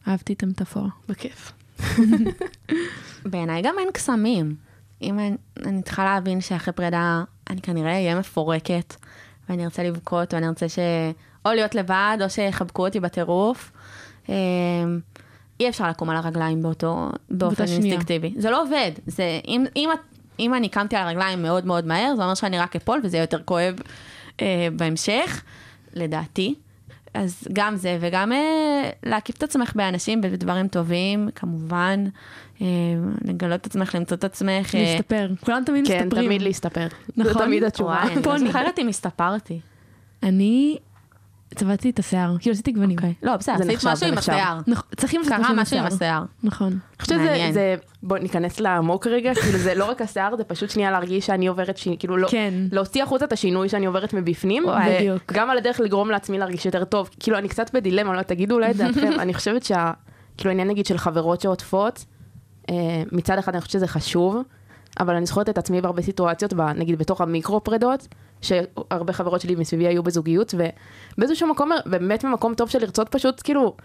אהבתי 0.09 0.33
את 0.33 0.43
המטאפורה. 0.43 0.89
בכיף. 1.09 1.53
בעיניי 3.31 3.63
גם 3.63 3.75
אין 3.79 3.89
קסמים. 3.93 4.57
אם 5.03 5.19
אני, 5.19 5.37
אני 5.65 5.83
צריכה 5.83 6.05
להבין 6.05 6.41
שאחרי 6.41 6.73
פרידה 6.73 7.25
אני 7.51 7.61
כנראה 7.61 7.93
אהיה 7.93 8.19
מפורקת, 8.19 8.95
ואני 9.49 9.65
ארצה 9.65 9.83
לבכות, 9.83 10.35
ואני 10.35 10.47
ארצה 10.49 10.69
ש... 10.69 10.79
או 11.47 11.51
להיות 11.51 11.75
לבד, 11.75 12.19
או 12.23 12.31
שיחבקו 12.31 12.87
אותי 12.87 13.01
בטירוף. 13.01 13.73
אמ, 14.29 14.35
אי 15.61 15.69
אפשר 15.69 15.89
לקום 15.89 16.11
על 16.11 16.17
הרגליים 16.17 16.63
באותו, 16.63 17.09
באופן. 17.31 17.65
אינסטינקטיבי. 17.65 18.35
זה 18.37 18.51
לא 18.51 18.63
עובד. 18.63 18.91
זה, 19.07 19.41
אם, 19.49 19.65
אם, 19.77 19.91
אם 20.39 20.55
אני 20.55 20.69
קמתי 20.69 20.97
על 20.97 21.07
הרגליים 21.07 21.43
מאוד 21.43 21.67
מאוד 21.67 21.87
מהר, 21.87 22.17
זה 22.17 22.23
אומר 22.23 22.35
שאני 22.35 22.59
רק 22.59 22.77
אפול, 22.77 23.01
וזה 23.05 23.17
יהיה 23.17 23.23
יותר 23.23 23.43
כואב 23.45 23.75
אה, 24.41 24.69
בהמשך, 24.77 25.43
לדעתי. 25.95 26.55
אז 27.17 27.49
גם 27.53 27.77
זה, 27.77 27.99
וגם 28.01 28.33
אה, 28.33 28.91
להקיף 29.03 29.37
את 29.37 29.43
עצמך 29.43 29.73
באנשים 29.77 30.21
ובדברים 30.25 30.69
טובים, 30.69 31.29
כמובן, 31.35 32.05
אה, 32.63 32.67
לגלות 33.25 33.61
את 33.61 33.67
עצמך, 33.67 33.95
למצוא 33.95 34.17
את 34.17 34.25
עצמך. 34.25 34.75
אה, 34.75 34.81
להסתפר. 34.83 35.29
כולם 35.45 35.63
תמיד 35.67 35.87
כן, 35.87 36.01
מסתפרים. 36.05 36.25
תמיד 36.25 36.43
להסתפר. 36.43 36.87
נכון. 37.17 37.33
זה 37.33 37.39
תמיד 37.39 37.65
התשובה. 37.65 37.91
וואי, 37.91 38.07
אני 38.07 38.17
לא 38.17 38.23
פוני. 38.23 38.47
זוכרת 38.47 38.79
אם 38.79 38.89
הסתפרתי. 38.89 39.61
אני 40.23 40.77
צבעתי 41.57 41.91
את 41.91 41.99
השיער, 41.99 42.37
כאילו 42.41 42.53
עשיתי 42.53 42.73
גוונים. 42.73 42.99
לא, 43.23 43.37
בסדר, 43.37 43.57
זה 43.57 43.63
עשית 43.63 43.85
משהו 43.85 44.09
עם. 44.09 44.19
השיער. 44.19 44.59
נכון, 44.67 44.85
צריכים 44.97 45.21
לעשות 45.21 45.37
קרה 45.37 45.55
משהו 45.55 45.79
עם 45.79 45.87
השיער. 45.87 46.23
נכון. 46.43 46.69
אני 46.69 46.79
חושבת 47.01 47.19
שזה. 47.19 47.49
זה, 47.53 47.75
בוא 48.03 48.19
ניכנס 48.19 48.61
לעמוק 48.61 49.07
רגע, 49.07 49.35
כאילו 49.35 49.59
זה 49.59 49.75
לא 49.75 49.85
רק 49.91 50.03
השיער, 50.03 50.37
זה 50.37 50.45
פשוט 50.45 50.71
שנייה 50.71 50.91
להרגיש 50.91 51.27
שאני 51.27 51.47
עוברת, 51.47 51.77
ש... 51.77 51.89
כאילו 51.99 52.17
לא, 52.17 52.29
כן. 52.29 52.55
להוציא 52.73 53.03
החוצה 53.03 53.25
את 53.25 53.33
השינוי 53.33 53.69
שאני 53.69 53.87
עוברת 53.87 54.15
מבפנים, 54.15 54.65
בדיוק. 54.87 55.23
וגם 55.31 55.51
על 55.51 55.59
הדרך 55.59 55.81
לגרום 55.81 56.11
לעצמי 56.11 56.39
להרגיש 56.39 56.67
יותר 56.67 56.85
טוב, 56.85 57.11
כאילו 57.21 57.39
אני 57.39 57.49
קצת 57.49 57.75
בדילמה, 57.75 58.17
לא 58.17 58.23
תגידו 58.23 58.55
אולי 58.55 58.71
את 58.71 58.77
דעתכם, 58.77 59.13
אני 59.23 59.35
חושבת 59.35 59.63
שה... 59.63 59.93
כאילו 60.37 60.51
העניין 60.51 60.69
נגיד 60.69 60.87
של 60.87 60.99
חברות 60.99 61.41
שעוטפות, 61.41 62.05
אה, 62.71 62.75
מצד 63.13 63.39
אחד 63.39 63.53
אני 63.53 63.61
חושבת 63.61 63.73
שזה 63.73 63.87
חשוב, 63.87 64.37
אבל 65.01 65.15
אני 65.15 65.27
זוכרת 65.27 65.49
את 65.49 65.59
עצמי 65.59 65.81
בהרבה 65.81 66.03
סיטואציות, 66.03 66.53
נגיד 66.53 66.99
בתוך 66.99 67.21
המיקרו 67.21 67.65
פרדות, 67.65 68.09
שהרבה 68.41 69.13
חברות 69.13 69.41
שלי 69.41 69.55
מסביבי 69.55 69.87
היו 69.87 70.03
בזוגיות, 70.03 70.55
ובאיזשהו 71.19 71.49
מקום, 71.49 71.71
באמת 71.87 72.25
ממקום 72.25 72.55
טוב 72.55 72.71
של 72.71 72.79
לרצות 72.79 73.09
פשוט, 73.09 73.41
כאילו, 73.45 73.77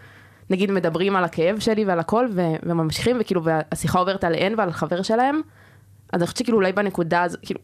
נגיד 0.50 0.72
מדברים 0.72 1.16
על 1.16 1.24
הכאב 1.24 1.60
שלי 1.60 1.86
ועל 1.86 2.00
הכל, 2.00 2.28
ו- 2.32 2.56
וממשיכים, 2.64 3.18
וכאילו, 3.20 3.42
והשיחה 3.44 4.00
עוברת 4.00 4.24
עליהן 4.24 4.54
ועל 4.58 4.70
החבר 4.70 5.02
שלהם, 5.02 5.42
אז 6.14 6.22
אני 6.22 6.26
חושבת 6.26 6.38
שכאילו 6.38 6.58
אולי 6.58 6.72
בנקודה 6.72 7.24
הזו, 7.24 7.38
כאילו, 7.42 7.60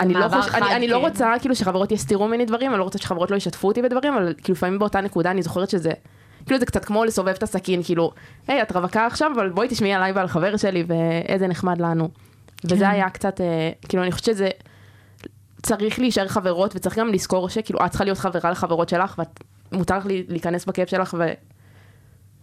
אני 0.00 0.14
לא, 0.14 0.28
חוש... 0.28 0.54
אני, 0.54 0.74
אני 0.74 0.88
לא 0.88 0.98
כן. 0.98 1.04
רוצה 1.04 1.32
כאילו 1.40 1.54
שחברות 1.54 1.92
יסתירו 1.92 2.28
ממני 2.28 2.44
דברים, 2.44 2.70
אני 2.70 2.78
לא 2.78 2.84
רוצה 2.84 2.98
שחברות 2.98 3.30
לא 3.30 3.36
ישתפו 3.36 3.68
אותי 3.68 3.82
בדברים, 3.82 4.14
אבל 4.14 4.34
כאילו 4.42 4.54
לפעמים 4.54 4.78
באותה 4.78 5.00
נקודה 5.00 5.30
אני 5.30 5.42
זוכרת 5.42 5.70
שזה, 5.70 5.90
כאילו 6.46 6.60
זה 6.60 6.66
קצת 6.66 6.84
כמו 6.84 7.04
לסובב 7.04 7.28
את 7.28 7.42
הסכין, 7.42 7.82
כאילו, 7.82 8.12
היי, 8.48 8.62
את 8.62 8.72
רווקה 8.72 9.06
עכשיו, 9.06 9.30
אבל 9.34 9.50
בואי 9.50 9.68
תשמעי 9.68 9.92
עליי 9.92 10.12
ועל 10.12 10.28
חבר 10.28 10.56
שלי, 10.56 10.84
ואיזה 10.86 11.46
נחמד 11.46 11.80
לנו. 11.80 12.08
כן. 12.56 12.74
וזה 12.74 12.88
היה 12.88 13.10
קצת, 13.10 13.40
אה, 13.40 13.70
כאילו 13.88 14.02
אני 14.02 14.12
חושבת 14.12 14.24
שזה 14.36 14.48
צריך 15.66 15.98
להישאר 15.98 16.28
חברות, 16.28 16.76
וצריך 16.76 16.98
גם 16.98 17.08
לזכור 17.08 17.48
שכאילו 17.48 17.78
את 17.86 17.90
צריכה 17.90 18.04
להיות 18.04 18.18
חברה 18.18 18.50
לחברות 18.50 18.88
שלך, 18.88 19.22
ומותר 19.72 19.98
לך 19.98 20.06
להיכנס 20.28 20.64
בכיף 20.64 20.88
שלך, 20.88 21.16
ו... 21.18 21.32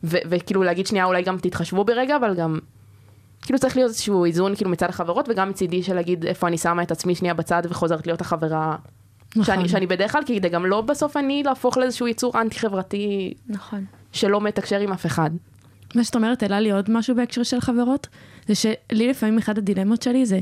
ו- 0.04 0.18
וכאילו 0.30 0.64
להגיד 0.64 0.88
שנייה 0.88 1.06
אולי 1.06 1.22
גם 1.24 1.38
תתחשבו 1.38 1.84
ברגע, 1.84 2.16
אבל 2.16 2.36
גם 2.36 2.60
כאילו 3.42 3.60
צריך 3.60 3.78
להיות 3.78 3.90
איזשהו 3.90 4.26
איזון 4.26 4.56
כאילו 4.56 4.72
מצד 4.72 4.90
החברות 4.90 5.30
וגם 5.30 5.50
מצידי 5.50 5.84
של 5.84 5.96
להגיד 5.96 6.26
איפה 6.26 6.48
אני 6.48 6.58
שמה 6.58 6.84
את 6.84 6.92
עצמי 6.92 7.16
שנייה 7.16 7.34
בצד 7.34 7.62
וחוזרת 7.70 8.08
להיות 8.08 8.22
החברה 8.22 8.76
נכון. 9.36 9.44
שאני, 9.44 9.70
שאני 9.70 9.88
בדרך 9.88 10.12
כלל, 10.12 10.24
כי 10.26 10.40
זה 10.42 10.50
גם 10.50 10.66
לא 10.66 10.82
בסוף 10.82 11.18
אני 11.18 11.44
להפוך 11.44 11.78
לאיזשהו 11.78 12.08
יצור 12.08 12.42
אנטי 12.42 12.60
חברתי 12.60 13.34
נכון. 13.48 13.86
שלא 14.12 14.42
מתקשר 14.42 14.80
עם 14.80 14.92
אף 14.92 15.06
אחד. 15.06 15.30
מה 15.96 16.04
שאת 16.04 16.16
אומרת 16.16 16.44
העלה 16.44 16.60
לי 16.60 16.72
עוד 16.72 16.92
משהו 16.92 17.16
בהקשר 17.16 17.44
של 17.44 17.62
חברות, 17.62 18.08
זה 18.48 18.56
שלי 18.56 19.08
לפעמים 19.08 19.38
אחד 19.38 19.58
הדילמות 19.58 20.02
שלי 20.02 20.26
זה, 20.26 20.40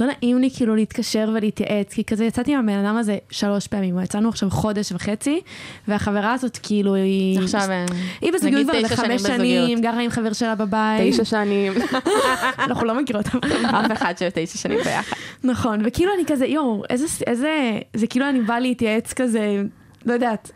לא 0.00 0.06
נעים 0.06 0.38
לי 0.38 0.48
כאילו 0.56 0.74
להתקשר 0.76 1.30
ולהתייעץ, 1.34 1.94
כי 1.94 2.04
כזה 2.04 2.24
יצאתי 2.24 2.54
עם 2.54 2.58
הבן 2.60 2.84
אדם 2.84 2.96
הזה 2.96 3.18
שלוש 3.30 3.66
פעמים, 3.66 3.96
או 3.96 4.02
יצאנו 4.02 4.28
עכשיו 4.28 4.50
חודש 4.50 4.92
וחצי, 4.92 5.40
והחברה 5.88 6.32
הזאת 6.32 6.58
כאילו 6.62 6.94
היא... 6.94 7.38
עכשיו, 7.38 7.60
היא 8.20 8.32
בזוגיות 8.32 8.62
כבר 8.64 8.74
איזה 8.74 8.88
תשע 8.88 8.96
חמש 8.96 9.22
שנים. 9.22 9.80
גרה 9.80 10.00
עם 10.00 10.10
חבר 10.10 10.32
שלה 10.32 10.54
בבית. 10.54 11.12
תשע 11.14 11.24
שנים. 11.24 11.72
אנחנו 12.58 12.84
לא 12.86 13.00
מכירות. 13.02 13.26
אף 13.64 13.92
אחד 13.92 14.14
של 14.18 14.28
תשע 14.34 14.58
שנים 14.58 14.78
ביחד. 14.78 15.16
נכון, 15.44 15.80
וכאילו 15.84 16.12
אני 16.14 16.22
כזה, 16.26 16.46
יואו, 16.46 16.82
איזה, 17.26 17.78
זה 17.94 18.06
כאילו 18.06 18.28
אני 18.28 18.40
באה 18.40 18.60
להתייעץ 18.60 19.12
כזה, 19.12 19.62
לא 20.06 20.12
יודעת, 20.12 20.50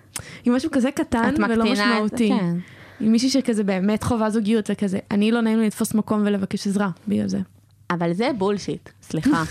עם 0.45 0.57
משהו 0.57 0.71
כזה 0.71 0.91
קטן 0.91 1.35
ולא 1.39 1.65
מקטינה 1.65 1.73
את- 1.73 2.03
משמעותי. 2.03 2.29
כן. 2.29 2.57
עם 3.05 3.13
מישהי 3.13 3.31
שכזה 3.31 3.65
באמת 3.65 4.03
חובה 4.03 4.31
זוגיות 4.31 4.71
וכזה, 4.73 4.99
אני 5.11 5.31
לא 5.31 5.41
נעים 5.41 5.59
לי 5.59 5.67
לתפוס 5.67 5.95
מקום 5.95 6.23
ולבקש 6.27 6.67
עזרה 6.67 6.89
בגלל 7.09 7.29
זה. 7.29 7.39
אבל 7.91 8.13
זה 8.13 8.31
בולשיט, 8.39 8.89
סליחה. 9.03 9.43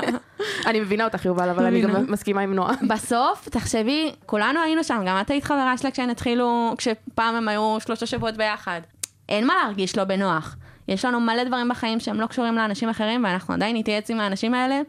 אני 0.66 0.80
מבינה 0.80 1.04
אותך 1.04 1.24
יובל, 1.24 1.48
אבל 1.48 1.64
אני 1.64 1.78
מבינה. 1.78 1.98
גם 1.98 2.12
מסכימה 2.12 2.40
עם 2.40 2.54
נועה. 2.54 2.74
בסוף, 2.90 3.48
תחשבי, 3.48 4.12
כולנו 4.26 4.60
היינו 4.60 4.84
שם, 4.84 5.02
גם 5.06 5.20
את 5.20 5.30
היית 5.30 5.44
חברה 5.44 5.78
שלה 5.78 5.90
כשהן 5.90 6.10
התחילו, 6.10 6.74
כשפעם 6.78 7.34
הם 7.34 7.48
היו 7.48 7.76
שלושה 7.80 8.06
שבועות 8.06 8.36
ביחד. 8.36 8.80
אין 9.28 9.46
מה 9.46 9.54
להרגיש 9.62 9.98
לא 9.98 10.04
בנוח. 10.04 10.56
יש 10.88 11.04
לנו 11.04 11.20
מלא 11.20 11.44
דברים 11.44 11.68
בחיים 11.68 12.00
שהם 12.00 12.20
לא 12.20 12.26
קשורים 12.26 12.54
לאנשים 12.54 12.88
אחרים, 12.88 13.24
ואנחנו 13.24 13.54
עדיין 13.54 13.76
נתייעץ 13.76 14.10
עם 14.10 14.20
האנשים 14.20 14.54
האלה, 14.54 14.80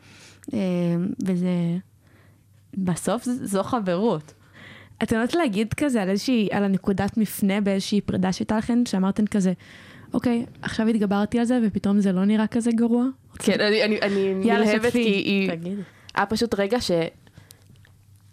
אה, 0.54 0.60
וזה... 1.26 1.50
בסוף 2.78 3.24
זו 3.24 3.64
חברות. 3.64 4.34
את 5.04 5.12
יודעת 5.12 5.36
להגיד 5.36 5.74
כזה 5.74 6.02
על 6.02 6.10
איזושהי, 6.10 6.50
על 6.52 6.64
הנקודת 6.64 7.18
מפנה 7.18 7.62
באיזושהי 7.62 8.02
פרידה 8.02 8.34
שהייתה 8.34 8.58
לכן, 8.58 8.86
שאמרתן 8.86 9.28
כזה, 9.28 9.54
אוקיי, 10.14 10.46
עכשיו 10.62 10.88
התגברתי 10.88 11.40
על 11.40 11.46
זה 11.46 11.60
ופתאום 11.64 12.00
זה 12.00 12.12
לא 12.12 12.26
נראה 12.26 12.48
כזה 12.48 12.72
גרוע? 12.72 13.06
כן, 13.40 13.62
אני, 13.62 13.84
אני, 13.84 14.02
אני 14.02 14.34
נלהבת. 14.34 14.92
כי 14.92 15.00
היא... 15.00 15.52
תגידי. 15.52 15.82
היה 16.16 16.26
פשוט 16.26 16.60
רגע 16.60 16.82
ש... 16.82 16.92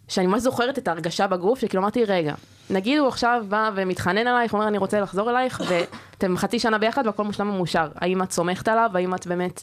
שאני 0.09 0.27
ממש 0.27 0.43
זוכרת 0.43 0.79
את 0.79 0.89
ההרגשה 0.89 1.27
בגוף, 1.27 1.59
שכאילו 1.59 1.83
אמרתי, 1.83 2.05
רגע, 2.05 2.35
נגיד 2.71 2.99
הוא 2.99 3.09
עכשיו 3.09 3.45
בא 3.49 3.71
ומתחנן 3.75 4.27
עלייך, 4.27 4.55
אומר 4.55 4.69
אני 4.69 4.79
רוצה 4.79 5.01
לחזור 5.01 5.31
אלייך, 5.31 5.63
ואתם 5.69 6.37
חצי 6.37 6.59
שנה 6.59 6.79
ביחד 6.79 7.07
והכל 7.07 7.25
מושלם 7.25 7.51
ומאושר. 7.51 7.89
האם 7.95 8.23
את 8.23 8.33
סומכת 8.33 8.69
עליו, 8.69 8.91
האם 8.95 9.15
את 9.15 9.27
באמת 9.27 9.63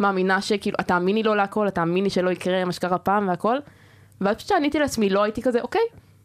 מאמינה 0.00 0.40
שכאילו, 0.40 0.76
את 0.80 0.88
תאמיני 0.88 1.22
לו 1.22 1.34
להכל, 1.34 1.68
את 1.68 1.74
תאמיני 1.74 2.10
שלא 2.10 2.30
יקרה 2.30 2.64
מה 2.64 2.72
שקרה 2.72 2.98
פעם 2.98 3.28
והכל. 3.28 3.56
ואז 4.20 4.36
פשוט 4.36 4.48
שעניתי 4.48 4.78
לעצמי, 4.78 5.10
לא 5.10 5.22
הייתי 5.22 5.42
כזה, 5.42 5.60
אוקיי, 5.60 5.82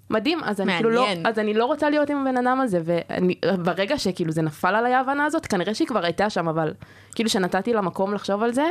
מדהים, 0.10 0.40
אז 0.44 0.62
אני 0.62 0.74
כאילו 0.74 0.90
לא. 0.90 1.08
אז 1.26 1.40
אני 1.40 1.54
לא 1.54 1.66
רוצה 1.66 1.90
להיות 1.90 2.10
עם 2.10 2.28
הבן 2.28 2.38
אדם 2.38 2.62
הזה, 2.62 2.82
וברגע 2.86 3.98
שכאילו 3.98 4.32
זה 4.32 4.42
נפל 4.42 4.76
עליי 4.76 4.94
ההבנה 4.94 5.26
הזאת, 5.26 5.46
כנראה 5.46 5.74
שהיא 5.74 5.88
כבר 5.88 6.04
הייתה 6.04 6.30
שם, 6.30 6.48
אבל 6.48 6.74
כאילו 7.16 7.30
שנתתי 7.30 7.74
לה 7.74 7.82
מקום 7.82 8.14
לחשוב 8.14 8.44
על 8.44 8.54
זה, 8.54 8.70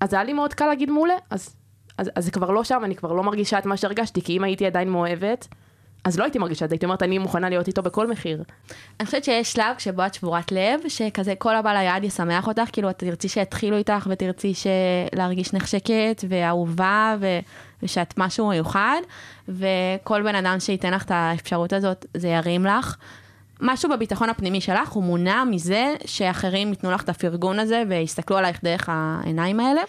אז 0.00 0.14
היה 0.14 0.24
לי 0.24 0.32
מאוד 0.32 0.54
קל 0.54 0.66
להגיד 0.66 0.90
מעולה, 0.90 1.14
אז, 1.30 1.56
אז, 1.98 2.10
אז 2.16 2.24
זה 2.24 2.30
כבר 2.30 2.50
לא 2.50 2.64
שם, 2.64 2.80
אני 2.84 2.96
כבר 2.96 3.12
לא 3.12 3.22
מרגישה 3.22 3.58
את 3.58 3.66
מה 3.66 3.76
שהרגשתי, 3.76 4.22
כי 4.22 4.36
אם 4.36 4.44
הייתי 4.44 4.66
עדיין 4.66 4.90
מאוהבת, 4.90 5.48
אז 6.04 6.18
לא 6.18 6.24
הייתי 6.24 6.38
מרגישה 6.38 6.64
את 6.64 6.70
זה, 6.70 6.74
הייתי 6.74 6.86
אומרת, 6.86 7.02
אני 7.02 7.18
מוכנה 7.18 7.48
להיות 7.48 7.68
איתו 7.68 7.82
בכל 7.82 8.06
מחיר. 8.06 8.42
אני 9.00 9.06
חושבת 9.06 9.24
שיש 9.24 9.52
שלב 9.52 9.74
שבו 9.78 10.06
את 10.06 10.14
שבורת 10.14 10.52
לב, 10.52 10.80
שכזה 10.88 11.34
כל 11.38 11.56
הבא 11.56 11.72
ליד 11.72 12.04
ישמח 12.04 12.46
אותך, 12.46 12.68
כאילו 12.72 12.90
את 12.90 12.98
תרצי 12.98 13.28
שיתחילו 13.28 13.76
איתך 13.76 14.06
ותרצי. 14.10 14.52
להרגיש 15.14 15.52
נחשקת 15.52 16.24
ואהובה 16.28 17.16
ו... 17.20 17.26
ושאת 17.82 18.14
משהו 18.18 18.48
מיוחד, 18.48 19.00
וכל 19.48 20.22
בן 20.22 20.34
אדם 20.34 20.60
שייתן 20.60 20.94
לך 20.94 21.02
את 21.02 21.10
האפשרות 21.10 21.72
הזאת, 21.72 22.06
זה 22.14 22.28
ירים 22.28 22.66
לך. 22.66 22.96
משהו 23.64 23.90
בביטחון 23.90 24.30
הפנימי 24.30 24.60
שלך 24.60 24.88
הוא 24.88 25.04
מונע 25.04 25.44
מזה 25.44 25.94
שאחרים 26.06 26.68
ייתנו 26.68 26.90
לך 26.90 27.02
את 27.02 27.08
הפרגון 27.08 27.58
הזה 27.58 27.82
ויסתכלו 27.88 28.36
עלייך 28.36 28.64
דרך 28.64 28.88
העיניים 28.92 29.60
האלה. 29.60 29.80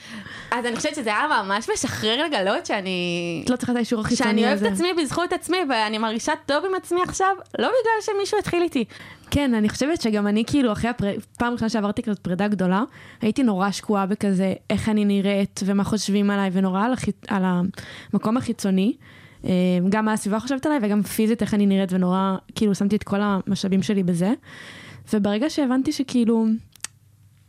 אז 0.52 0.66
אני 0.66 0.76
חושבת 0.76 0.96
שזה 0.96 1.10
היה 1.10 1.44
ממש 1.44 1.70
משחרר 1.74 2.24
לגלות 2.24 2.66
שאני... 2.66 3.42
את 3.46 3.50
לא 3.50 3.56
צריכה 3.56 3.72
את 3.72 3.78
האישור 3.78 4.02
החיצוני 4.02 4.30
שאני 4.30 4.48
הזה. 4.48 4.66
אוהבת 4.66 4.68
את 4.68 4.72
עצמי 4.72 5.04
בזכות 5.04 5.34
עצמי 5.34 5.58
ואני 5.70 5.98
מרגישה 5.98 6.32
טוב 6.46 6.66
עם 6.66 6.76
עצמי 6.76 7.02
עכשיו, 7.02 7.36
לא 7.60 7.68
בגלל 7.68 8.16
שמישהו 8.16 8.40
התחיל 8.40 8.64
איתי. 8.64 8.86
כן, 9.32 9.54
אני 9.54 9.70
חושבת 9.70 10.02
שגם 10.02 10.28
אני 10.28 10.44
כאילו 10.48 10.72
אחרי 10.72 10.90
הפר... 10.90 11.08
פעם 11.38 11.54
ראשונה 11.54 11.70
שעברתי 11.70 12.04
כזאת 12.04 12.20
פרידה 12.20 12.48
גדולה, 12.48 12.84
הייתי 13.22 13.44
נורא 13.44 13.72
שקועה 13.72 14.06
בכזה 14.06 14.54
איך 14.70 14.90
אני 14.90 15.06
נראית 15.06 15.60
ומה 15.66 15.84
חושבים 15.84 16.32
עליי, 16.32 16.50
ונורא 16.54 16.86
על, 16.86 16.94
החיצ... 16.94 17.16
על 17.28 17.44
המקום 18.14 18.38
החיצוני. 18.38 18.94
אה, 19.46 19.52
גם 19.90 20.06
מה 20.06 20.14
הסביבה 20.14 20.40
חושבת 20.40 20.66
עליי 20.66 20.80
וגם 20.82 21.04
פיזית 21.04 21.42
איך 21.42 21.54
אני 21.54 21.66
נראית, 21.66 21.94
ונורא 21.94 22.36
כאילו 22.56 22.76
שמתי 22.76 22.96
את 22.96 23.04
כל 23.04 23.20
המשאבים 23.22 23.84
שלי 23.84 24.04
בזה. 24.04 24.34
וברגע 25.14 25.50
שהבנתי 25.50 25.92
שכאילו 25.92 26.46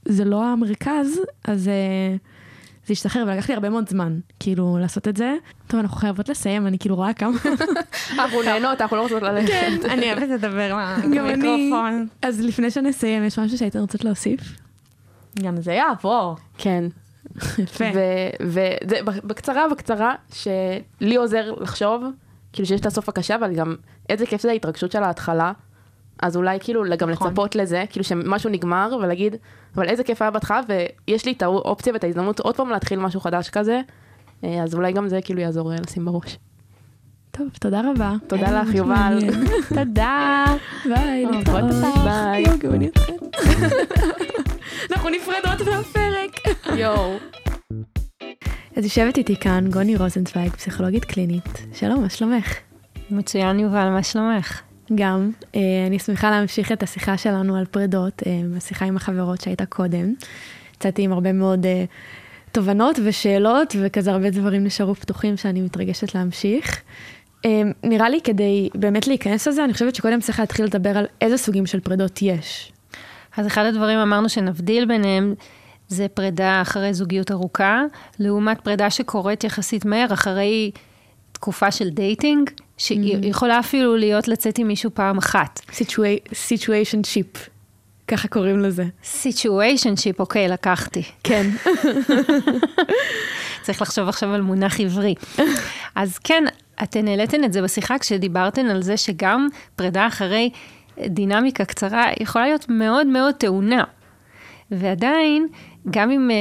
זה 0.04 0.24
לא 0.24 0.44
המרכז, 0.44 1.20
אז 1.44 1.68
אה, 1.68 2.16
זה 2.86 2.92
השתחרר 2.92 3.24
ולקח 3.26 3.48
לי 3.48 3.54
הרבה 3.54 3.70
מאוד 3.70 3.88
זמן, 3.88 4.18
כאילו, 4.40 4.78
לעשות 4.80 5.08
את 5.08 5.16
זה. 5.16 5.34
טוב, 5.66 5.80
אנחנו 5.80 5.96
חייבות 5.96 6.28
לסיים, 6.28 6.66
אני 6.66 6.78
כאילו 6.78 6.96
רואה 6.96 7.12
כמה... 7.12 7.38
אנחנו 8.18 8.42
נהנות, 8.42 8.80
אנחנו 8.80 8.96
לא 8.96 9.02
רוצות 9.02 9.22
ללכת. 9.22 9.48
כן, 9.48 9.72
אני 9.92 10.12
אוהבת 10.12 10.28
לדבר 10.28 10.70
גם 10.70 10.78
אני. 10.78 11.18
למיקרופון. 11.18 12.06
אז 12.22 12.40
לפני 12.40 12.70
שנסיים, 12.70 13.24
יש 13.24 13.38
משהו 13.38 13.58
שהיית 13.58 13.76
רוצות 13.76 14.04
להוסיף? 14.04 14.40
גם 15.42 15.60
זה 15.60 15.72
יעבור. 15.72 16.36
כן. 16.58 16.84
יפה. 17.58 17.84
וזה 18.40 18.96
בקצרה, 19.24 19.68
בקצרה, 19.70 20.14
שלי 20.32 21.16
עוזר 21.16 21.52
לחשוב, 21.52 22.04
כאילו 22.52 22.66
שיש 22.66 22.80
את 22.80 22.86
הסוף 22.86 23.08
הקשה, 23.08 23.36
אבל 23.36 23.54
גם 23.54 23.76
איזה 24.08 24.26
כיף 24.26 24.42
זה 24.42 24.50
ההתרגשות 24.50 24.92
של 24.92 25.02
ההתחלה. 25.02 25.52
אז 26.22 26.36
אולי 26.36 26.58
כאילו 26.60 26.84
גם 26.98 27.10
נכון. 27.10 27.28
לצפות 27.28 27.56
לזה, 27.56 27.84
כאילו 27.90 28.04
שמשהו 28.04 28.50
נגמר, 28.50 28.98
ולהגיד, 29.02 29.36
אבל 29.76 29.88
איזה 29.88 30.04
כיף 30.04 30.22
היה 30.22 30.30
בהתחלה, 30.30 30.60
ויש 30.68 31.24
לי 31.24 31.32
את 31.32 31.42
האופציה 31.42 31.92
ואת 31.92 32.04
ההזדמנות 32.04 32.40
עוד 32.40 32.56
פעם 32.56 32.70
להתחיל 32.70 32.98
משהו 32.98 33.20
חדש 33.20 33.50
כזה, 33.50 33.80
אה, 34.44 34.62
אז 34.62 34.74
אולי 34.74 34.92
גם 34.92 35.08
זה 35.08 35.20
כאילו 35.24 35.40
יעזור 35.40 35.72
אה, 35.72 35.76
לשים 35.86 36.04
בראש. 36.04 36.38
טוב, 37.30 37.48
תודה 37.60 37.82
רבה. 37.90 38.14
תודה 38.26 38.48
היה 38.48 38.62
לך, 38.62 38.74
יובל. 38.74 39.18
תודה. 39.78 40.44
ביי. 40.84 41.26
אותך. 41.26 41.52
ביי. 42.04 42.44
אנחנו 44.90 45.10
נפרדות 45.10 45.68
מהפרק. 45.68 46.56
יואו. 46.78 47.18
אז 48.76 48.84
יושבת 48.84 49.18
איתי 49.18 49.36
כאן 49.36 49.70
גוני 49.70 49.96
רוזנצוויג, 49.96 50.52
פסיכולוגית 50.52 51.04
קלינית. 51.04 51.66
שלום, 51.72 52.02
מה 52.02 52.08
שלומך? 52.08 52.54
מצוין 53.10 53.58
יובל, 53.60 53.88
מה 53.88 54.02
שלומך? 54.02 54.62
גם, 54.94 55.30
אה, 55.54 55.60
אני 55.86 55.98
שמחה 55.98 56.30
להמשיך 56.30 56.72
את 56.72 56.82
השיחה 56.82 57.16
שלנו 57.16 57.56
על 57.56 57.64
פרידות, 57.64 58.22
אה, 58.26 58.40
השיחה 58.56 58.84
עם 58.84 58.96
החברות 58.96 59.40
שהייתה 59.40 59.66
קודם. 59.66 60.14
יצאתי 60.76 61.02
עם 61.02 61.12
הרבה 61.12 61.32
מאוד 61.32 61.66
אה, 61.66 61.84
תובנות 62.52 62.98
ושאלות, 63.04 63.76
וכזה 63.82 64.12
הרבה 64.12 64.30
דברים 64.30 64.64
נשארו 64.64 64.94
פתוחים 64.94 65.36
שאני 65.36 65.60
מתרגשת 65.60 66.14
להמשיך. 66.14 66.82
אה, 67.44 67.62
נראה 67.82 68.08
לי 68.08 68.20
כדי 68.24 68.68
באמת 68.74 69.06
להיכנס 69.06 69.48
לזה, 69.48 69.64
אני 69.64 69.72
חושבת 69.72 69.94
שקודם 69.94 70.20
צריך 70.20 70.40
להתחיל 70.40 70.64
לדבר 70.64 70.98
על 70.98 71.06
איזה 71.20 71.36
סוגים 71.36 71.66
של 71.66 71.80
פרידות 71.80 72.22
יש. 72.22 72.72
אז 73.36 73.46
אחד 73.46 73.64
הדברים 73.64 73.98
אמרנו 73.98 74.28
שנבדיל 74.28 74.84
ביניהם 74.84 75.34
זה 75.88 76.08
פרידה 76.08 76.62
אחרי 76.62 76.94
זוגיות 76.94 77.30
ארוכה, 77.30 77.82
לעומת 78.18 78.60
פרידה 78.60 78.90
שקורית 78.90 79.44
יחסית 79.44 79.84
מהר 79.84 80.12
אחרי 80.12 80.70
תקופה 81.32 81.70
של 81.70 81.88
dating, 81.88 82.50
שהיא 82.78 83.18
יכולה 83.22 83.58
אפילו 83.58 83.96
להיות 83.96 84.28
לצאת 84.28 84.58
עם 84.58 84.68
מישהו 84.68 84.90
פעם 84.94 85.18
אחת. 85.18 85.60
situationship, 86.34 87.48
ככה 88.08 88.28
קוראים 88.28 88.60
לזה. 88.60 88.84
situationship, 89.04 90.20
אוקיי, 90.20 90.48
לקחתי. 90.48 91.02
כן. 91.24 91.50
צריך 93.62 93.82
לחשוב 93.82 94.08
עכשיו 94.08 94.34
על 94.34 94.40
מונח 94.40 94.80
עברי. 94.80 95.14
אז 95.94 96.18
כן, 96.18 96.44
אתן 96.82 97.08
העליתן 97.08 97.44
את 97.44 97.52
זה 97.52 97.62
בשיחה 97.62 97.98
כשדיברתן 97.98 98.66
על 98.66 98.82
זה 98.82 98.96
שגם 98.96 99.48
פרידה 99.76 100.06
אחרי 100.06 100.50
דינמיקה 101.06 101.64
קצרה 101.64 102.04
יכולה 102.20 102.44
להיות 102.44 102.66
מאוד 102.68 103.06
מאוד 103.06 103.34
טעונה. 103.34 103.84
ועדיין, 104.70 105.46
גם 105.90 106.10
אם 106.10 106.30
אה, 106.30 106.36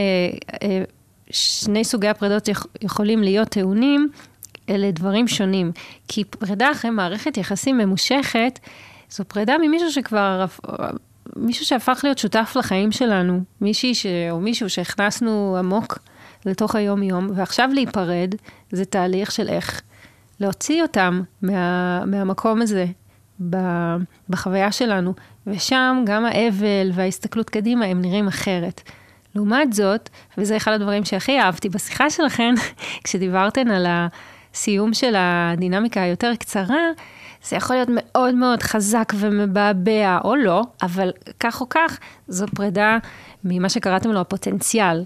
אה, 0.68 0.84
שני 1.30 1.84
סוגי 1.84 2.08
הפרידות 2.08 2.48
יכ- 2.48 2.68
יכולים 2.82 3.24
להיות 3.24 3.50
טעונים, 3.50 4.10
אלה 4.70 4.92
דברים 4.92 5.28
שונים. 5.28 5.72
כי 6.08 6.24
פרידה 6.24 6.72
אחרי 6.72 6.92
מערכת 6.92 7.38
יחסים 7.38 7.78
ממושכת, 7.78 8.60
זו 9.10 9.26
פרידה 9.26 9.56
ממישהו 9.58 9.92
שכבר, 9.92 10.46
מישהו 11.36 11.66
שהפך 11.66 12.00
להיות 12.04 12.18
שותף 12.18 12.54
לחיים 12.56 12.92
שלנו, 12.92 13.40
מישהי 13.62 13.96
ש, 13.96 14.06
או 14.32 14.40
מישהו 14.40 14.70
שהכנסנו 14.70 15.56
עמוק 15.60 16.00
לתוך 16.46 16.76
היום-יום, 16.76 17.30
ועכשיו 17.36 17.70
להיפרד, 17.74 18.36
זה 18.72 18.86
תהליך 18.86 19.32
של 19.32 19.50
איך 19.50 19.82
להוציא 20.39 20.82
אותם 20.82 21.22
מה, 21.41 22.06
מהמקום 22.06 22.62
הזה 22.62 22.86
בחוויה 24.30 24.71
שלנו, 24.71 25.13
ושם 25.48 26.04
גם 26.06 26.26
האבל 26.26 26.91
וההסתכלות 26.93 27.50
קדימה 27.50 27.86
הם 27.86 28.02
נראים 28.02 28.28
אחרת. 28.28 28.82
לעומת 29.36 29.74
זאת, 29.74 30.10
וזה 30.38 30.58
אחד 30.58 30.71
הדברים 30.71 31.06
שהכי 31.06 31.39
אהבתי 31.39 31.69
בשיחה 31.69 32.10
שלכן, 32.10 32.54
כשדיברתן 33.04 33.67
על 33.67 33.86
הסיום 33.89 34.93
של 34.93 35.13
הדינמיקה 35.17 36.02
היותר 36.02 36.36
קצרה, 36.36 36.84
זה 37.43 37.56
יכול 37.56 37.76
להיות 37.76 37.89
מאוד 37.91 38.36
מאוד 38.36 38.63
חזק 38.63 39.13
ומבעבע, 39.15 40.19
או 40.24 40.36
לא, 40.36 40.62
אבל 40.82 41.12
כך 41.39 41.62
או 41.62 41.69
כך, 41.69 42.00
זו 42.28 42.45
פרידה 42.56 42.98
ממה 43.43 43.69
שקראתם 43.69 44.12
לו 44.12 44.19
הפוטנציאל. 44.19 45.04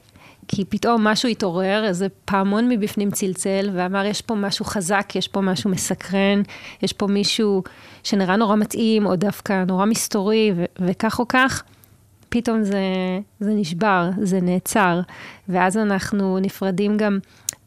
כי 0.52 0.66
פתאום 0.66 1.08
משהו 1.08 1.30
התעורר, 1.30 1.86
איזה 1.86 2.08
פעמון 2.26 2.70
מבפנים 2.70 3.12
צלצל, 3.12 3.70
ואמר, 3.74 4.06
יש 4.06 4.22
פה 4.22 4.36
משהו 4.36 4.66
חזק, 4.66 5.16
יש 5.16 5.28
פה 5.28 5.42
משהו 5.42 5.70
מסקרן, 5.70 6.42
יש 6.82 6.94
פה 6.94 7.08
מישהו 7.08 7.64
שנראה 8.04 8.36
נורא 8.36 8.56
מתאים, 8.56 9.06
או 9.06 9.16
דווקא 9.16 9.64
נורא 9.68 9.86
מסתורי, 9.86 10.52
ו- 10.56 10.66
וכך 10.80 11.20
או 11.20 11.28
כך, 11.28 11.64
פתאום 12.30 12.64
זה, 12.64 12.80
זה 13.40 13.52
נשבר, 13.54 14.10
זה 14.22 14.42
נעצר, 14.42 15.00
ואז 15.50 15.78
אנחנו 15.78 16.40
נפרדים 16.40 16.98
גם 16.98 17.20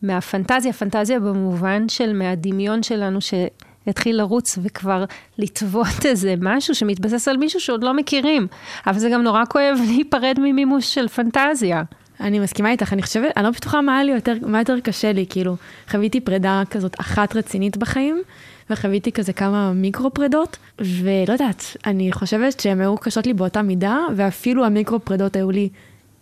מהפנטזיה, 0.02 0.72
פנטזיה 0.72 1.20
במובן 1.20 1.88
של 1.88 2.12
מהדמיון 2.12 2.82
שלנו 2.82 3.18
שהתחיל 3.20 4.16
לרוץ 4.16 4.58
וכבר 4.62 5.04
לטוות 5.38 6.06
איזה 6.10 6.34
משהו 6.40 6.74
שמתבסס 6.74 7.28
על 7.28 7.36
מישהו 7.36 7.60
שעוד 7.60 7.84
לא 7.84 7.94
מכירים, 7.94 8.46
אבל 8.86 8.98
זה 8.98 9.10
גם 9.10 9.22
נורא 9.22 9.44
כואב 9.44 9.78
להיפרד 9.88 10.36
ממימוש 10.40 10.94
של 10.94 11.08
פנטזיה. 11.08 11.82
אני 12.22 12.38
מסכימה 12.38 12.70
איתך, 12.70 12.92
אני 12.92 13.02
חושבת, 13.02 13.32
אני 13.36 13.44
לא 13.44 13.50
בטוחה 13.50 13.80
מה 13.80 13.94
היה 13.94 14.04
לי 14.04 14.12
יותר, 14.12 14.34
מה 14.42 14.58
יותר 14.58 14.80
קשה 14.80 15.12
לי, 15.12 15.26
כאילו, 15.28 15.56
חוויתי 15.90 16.20
פרידה 16.20 16.62
כזאת 16.70 17.00
אחת 17.00 17.36
רצינית 17.36 17.76
בחיים, 17.76 18.22
וחוויתי 18.70 19.12
כזה 19.12 19.32
כמה 19.32 19.72
מיקרו 19.72 20.10
פרידות, 20.10 20.56
ולא 20.78 21.32
יודעת, 21.32 21.76
אני 21.86 22.12
חושבת 22.12 22.60
שהן 22.60 22.80
היו 22.80 22.96
קשות 22.96 23.26
לי 23.26 23.32
באותה 23.32 23.62
מידה, 23.62 23.98
ואפילו 24.16 24.64
המיקרו 24.64 25.00
פרידות 25.00 25.36
היו 25.36 25.50
לי 25.50 25.68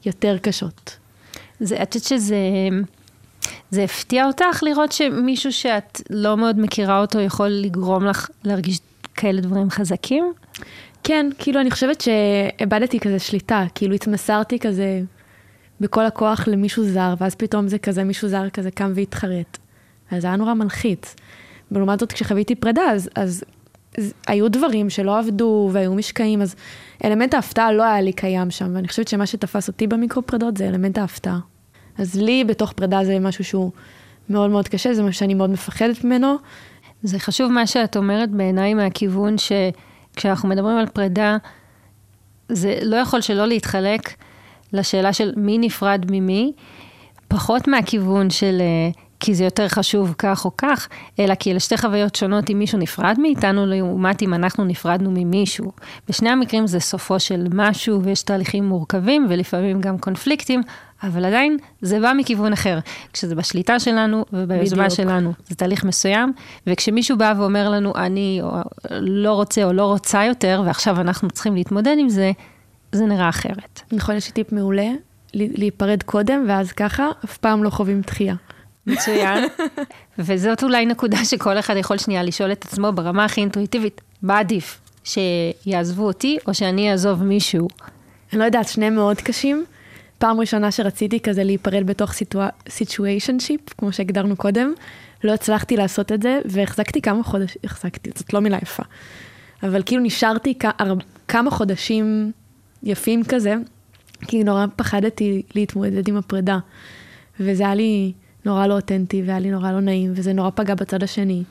יותר 0.07 0.39
קשות. 0.43 0.97
זה, 1.61 1.83
את 1.83 1.95
יודעת 1.95 2.09
שזה... 2.09 2.37
זה 3.71 3.85
הפתיע 3.85 4.27
אותך 4.27 4.63
לראות 4.63 4.93
שמישהו 4.93 5.53
שאת 5.53 6.01
לא 6.11 6.37
מאוד 6.37 6.61
מכירה 6.61 7.01
אותו 7.01 7.21
יכול 7.21 7.49
לגרום 7.49 8.05
לך 8.05 8.31
להרגיש 8.45 8.79
כאלה 9.15 9.41
דברים 9.41 9.71
חזקים? 9.71 10.33
כן, 11.05 11.27
כאילו, 11.39 11.61
אני 11.61 11.71
חושבת 11.71 12.01
שאיבדתי 12.01 13.01
כזה 13.01 13.19
שליטה, 13.19 13.65
כאילו 13.75 13.95
התמסרתי 13.95 14.59
כזה 14.59 15.03
בכל 15.81 16.07
הכוח 16.07 16.49
למישהו 16.49 16.85
זר, 16.85 17.15
ואז 17.19 17.35
פתאום 17.35 17.69
זה 17.69 17.79
כזה, 17.79 18.05
מישהו 18.05 18.29
זר 18.29 18.51
כזה 18.51 18.71
קם 18.71 18.93
והתחרט. 18.95 19.59
אז 20.11 20.23
זה 20.23 20.29
היה 20.29 20.37
נורא 20.37 20.55
מלחיץ. 20.55 21.17
ולעומת 21.73 22.01
זאת, 22.01 22.13
כשחוויתי 22.13 22.55
פרידה, 22.55 22.83
אז, 22.83 23.11
אז, 23.15 23.45
אז 23.99 24.15
היו 24.27 24.51
דברים 24.51 24.91
שלא 24.91 25.19
עבדו 25.19 25.71
והיו 25.73 25.95
משקעים, 25.95 26.43
אז 26.43 26.55
אלמנט 27.05 27.35
ההפתעה 27.35 27.73
לא 27.73 27.83
היה 27.83 28.01
לי 28.01 28.13
קיים 28.13 28.51
שם, 28.51 28.71
ואני 28.75 28.89
חושבת 28.89 29.09
שמה 29.09 29.27
שתפס 29.27 29.69
אותי 29.69 29.87
במיקרו 29.87 30.23
פרידות 30.23 30.57
זה 30.57 30.69
אלמנט 30.69 30.99
ההפתעה. 30.99 31.39
אז 31.99 32.17
לי 32.17 32.45
בתוך 32.45 32.73
פרידה 32.73 33.05
זה 33.05 33.19
משהו 33.19 33.45
שהוא 33.45 33.71
מאוד 34.29 34.51
מאוד 34.51 34.69
קשה, 34.69 34.95
זה 34.95 35.03
משהו 35.03 35.19
שאני 35.19 35.35
מאוד 35.35 35.51
מפחדת 35.51 36.05
ממנו. 36.05 36.37
זה 37.03 37.19
חשוב 37.19 37.53
מה 37.53 37.67
שאת 37.67 37.97
אומרת 37.97 38.31
בעיניי 38.31 38.75
מהכיוון 38.75 39.37
שכשאנחנו 39.39 40.49
מדברים 40.49 40.77
על 40.77 40.87
פרידה, 40.87 41.37
זה 42.49 42.79
לא 42.83 42.97
יכול 42.97 43.21
שלא 43.21 43.47
להתחלק 43.47 44.01
לשאלה 44.73 45.13
של 45.13 45.33
מי 45.37 45.59
נפרד 45.59 46.05
ממי, 46.11 46.53
פחות 47.29 47.69
מהכיוון 47.69 48.31
של 48.31 48.59
אה, 48.61 48.91
כי 49.21 49.35
זה 49.35 49.45
יותר 49.45 49.69
חשוב 49.69 50.15
כך 50.19 50.45
או 50.45 50.51
כך, 50.59 50.89
אלא 51.19 51.35
כי 51.35 51.51
אלה 51.51 51.61
שתי 51.61 51.77
חוויות 51.77 52.15
שונות 52.15 52.51
אם 52.51 52.59
מישהו 52.59 52.79
נפרד 52.79 53.17
מאיתנו, 53.19 53.67
לעומת 53.67 54.23
אם 54.23 54.35
אנחנו 54.35 54.65
נפרדנו 54.65 55.11
ממישהו. 55.11 55.73
בשני 56.09 56.31
המקרים 56.31 56.67
זה 56.67 56.81
סופו 56.81 57.21
של 57.21 57.47
משהו 57.55 58.03
ויש 58.03 58.23
תהליכים 58.23 58.69
מורכבים 58.69 59.27
ולפעמים 59.29 59.81
גם 59.81 59.99
קונפליקטים, 59.99 60.63
אבל 61.03 61.25
עדיין 61.25 61.57
זה 61.83 62.01
בא 62.01 62.13
מכיוון 62.17 62.53
אחר. 62.53 62.79
כשזה 63.13 63.35
בשליטה 63.35 63.79
שלנו 63.79 64.25
וביוזמה. 64.33 64.91
שלנו, 64.91 65.33
זה 65.49 65.55
תהליך 65.55 65.85
מסוים, 65.85 66.33
וכשמישהו 66.67 67.19
בא 67.19 67.35
ואומר 67.37 67.69
לנו, 67.69 67.93
אני 67.97 68.43
לא 69.01 69.33
רוצה 69.33 69.65
או 69.65 69.73
לא 69.73 69.87
רוצה 69.87 70.25
יותר, 70.25 70.63
ועכשיו 70.67 71.01
אנחנו 71.01 71.31
צריכים 71.31 71.55
להתמודד 71.55 71.97
עם 71.99 72.09
זה, 72.09 72.33
זה 72.93 73.07
נראה 73.07 73.29
אחרת. 73.29 73.81
נכון, 73.93 74.17
יש 74.17 74.27
לי 74.27 74.33
טיפ 74.33 74.53
מעולה, 74.53 74.89
להיפרד 75.35 76.03
קודם, 76.03 76.45
ואז 76.49 76.73
ככה, 76.73 77.09
אף 77.25 77.37
פעם 77.37 77.65
לא 77.65 77.71
חווים 77.71 78.01
דחייה. 78.01 78.35
מצוין. 78.87 79.45
וזאת 80.19 80.63
אולי 80.63 80.87
נקודה 80.87 81.25
שכל 81.25 81.59
אחד 81.59 81.77
יכול 81.77 81.99
שנייה 81.99 82.23
לשאול 82.23 82.53
את 82.53 82.65
עצמו 82.65 82.93
ברמה 82.93 83.25
הכי 83.25 83.41
אינטואיטיבית, 83.41 84.01
מה 84.23 84.39
עדיף? 84.39 84.81
שיעזבו 85.05 86.07
אותי 86.07 86.39
או 86.47 86.55
שאני 86.55 86.91
אעזוב 86.93 87.23
מישהו? 87.23 87.69
אני 88.33 88.39
לא 88.39 88.45
יודעת, 88.45 88.69
שניהם 88.69 88.95
מאוד 88.95 89.17
קשים. 89.21 89.65
פעם 90.19 90.41
ראשונה 90.41 90.71
שרציתי 90.71 91.21
כזה 91.21 91.45
להיפרד 91.45 91.87
בתוך 91.87 92.13
situationship, 92.69 93.61
כמו 93.79 93.93
שהגדרנו 93.93 94.37
קודם, 94.37 94.73
לא 95.25 95.35
הצלחתי 95.35 95.77
לעשות 95.77 96.13
את 96.13 96.23
זה, 96.23 96.41
והחזקתי 96.45 97.03
כמה 97.03 97.23
חודשים, 97.23 97.61
החזקתי, 97.65 98.11
זאת 98.15 98.33
לא 98.33 98.41
מילה 98.41 98.59
יפה, 98.63 98.83
אבל 99.63 99.83
כאילו 99.87 100.03
נשארתי 100.03 100.55
כ- 100.59 100.83
כמה 101.29 101.51
חודשים 101.51 102.33
יפים 102.83 103.25
כזה, 103.25 103.55
כי 104.27 104.45
נורא 104.45 104.67
פחדתי 104.77 105.43
להתמודד 105.55 106.09
עם 106.09 106.17
הפרידה. 106.17 106.59
וזה 107.41 107.63
היה 107.63 107.75
לי 107.75 108.13
נורא 108.45 108.67
לא 108.67 108.75
אותנטי, 108.75 109.23
והיה 109.27 109.39
לי 109.39 109.51
נורא 109.51 109.73
לא 109.73 109.81
נעים, 109.81 110.13
וזה 110.15 110.33
נורא 110.33 110.51
פגע 110.51 110.75
בצד 110.75 111.03
השני. 111.03 111.43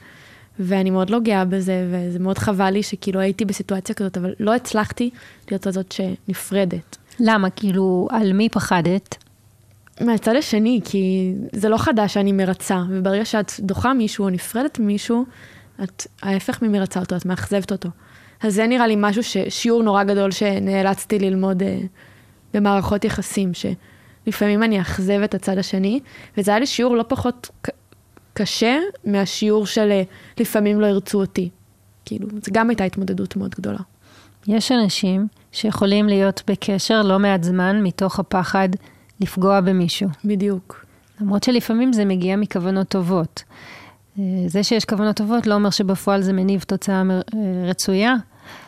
ואני 0.60 0.90
מאוד 0.90 1.10
לא 1.10 1.20
גאה 1.20 1.46
בזה, 1.46 1.88
וזה 1.92 2.20
מאוד 2.20 2.38
חבל 2.38 2.70
לי 2.70 2.84
שכאילו 2.84 3.20
הייתי 3.20 3.46
בסיטואציה 3.46 3.96
כזאת, 3.96 4.18
אבל 4.18 4.34
לא 4.40 4.56
הצלחתי 4.56 5.10
להיות 5.52 5.68
הזאת 5.68 5.92
שנפרדת. 5.92 6.98
למה? 7.20 7.50
כאילו, 7.50 8.08
על 8.12 8.34
מי 8.34 8.50
פחדת? 8.50 9.16
מהצד 10.02 10.36
השני, 10.36 10.80
כי 10.84 11.34
זה 11.54 11.70
לא 11.70 11.78
חדש 11.78 12.14
שאני 12.14 12.32
מרצה, 12.32 12.84
וברגע 12.90 13.26
שאת 13.26 13.52
דוחה 13.60 13.94
מישהו 13.94 14.26
או 14.26 14.30
נפרדת 14.30 14.80
ממישהו, 14.80 15.26
את 15.84 16.08
ההפך 16.22 16.62
ממרצה 16.62 17.00
אותו, 17.00 17.16
את 17.16 17.26
מאכזבת 17.26 17.72
אותו. 17.72 17.90
אז 18.42 18.56
זה 18.56 18.68
נראה 18.68 18.88
לי 18.88 18.96
משהו, 18.98 19.24
ש... 19.24 19.38
שיעור 19.50 19.84
נורא 19.84 20.04
גדול 20.04 20.32
שנאלצתי 20.32 21.20
ללמוד 21.20 21.64
אה, 21.64 21.80
במערכות 22.54 23.06
יחסים, 23.06 23.52
שלפעמים 23.54 24.64
אני 24.64 24.80
אאכזב 24.80 25.22
את 25.24 25.34
הצד 25.34 25.58
השני, 25.58 26.00
וזה 26.38 26.52
היה 26.52 26.60
לי 26.60 26.66
שיעור 26.66 26.96
לא 26.96 27.06
פחות 27.08 27.50
ק... 27.62 27.70
קשה 28.34 28.78
מהשיעור 29.06 29.66
של 29.66 29.92
אה, 29.92 30.04
לפעמים 30.40 30.82
לא 30.82 30.88
ירצו 30.88 31.20
אותי. 31.20 31.50
כאילו, 32.06 32.28
זו 32.46 32.52
גם 32.52 32.70
הייתה 32.70 32.84
התמודדות 32.84 33.36
מאוד 33.36 33.56
גדולה. 33.58 33.80
יש 34.48 34.72
אנשים 34.72 35.28
שיכולים 35.52 36.08
להיות 36.08 36.44
בקשר 36.48 37.02
לא 37.02 37.20
מעט 37.20 37.44
זמן 37.44 37.84
מתוך 37.84 38.20
הפחד 38.20 38.70
לפגוע 39.20 39.62
במישהו. 39.62 40.10
בדיוק. 40.26 40.86
למרות 41.22 41.44
שלפעמים 41.44 41.94
זה 41.94 42.06
מגיע 42.06 42.36
מכוונות 42.36 42.88
טובות. 42.88 43.44
אה, 44.20 44.24
זה 44.48 44.64
שיש 44.64 44.86
כוונות 44.86 45.16
טובות 45.16 45.48
לא 45.48 45.54
אומר 45.54 45.70
שבפועל 45.70 46.22
זה 46.22 46.34
מניב 46.34 46.64
תוצאה 46.68 47.04
אה, 47.12 47.70
רצויה, 47.70 48.16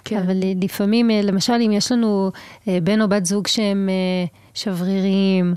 כן. 0.05 0.17
אבל 0.17 0.35
לפעמים, 0.61 1.11
אה, 1.11 1.21
למשל, 1.23 1.53
אם 1.53 1.71
יש 1.71 1.91
לנו 1.91 2.31
אה, 2.67 2.77
בן 2.83 3.01
או 3.01 3.09
בת 3.09 3.25
זוג 3.25 3.47
שהם 3.47 3.89
אה, 3.89 4.25
שבריריים 4.53 5.53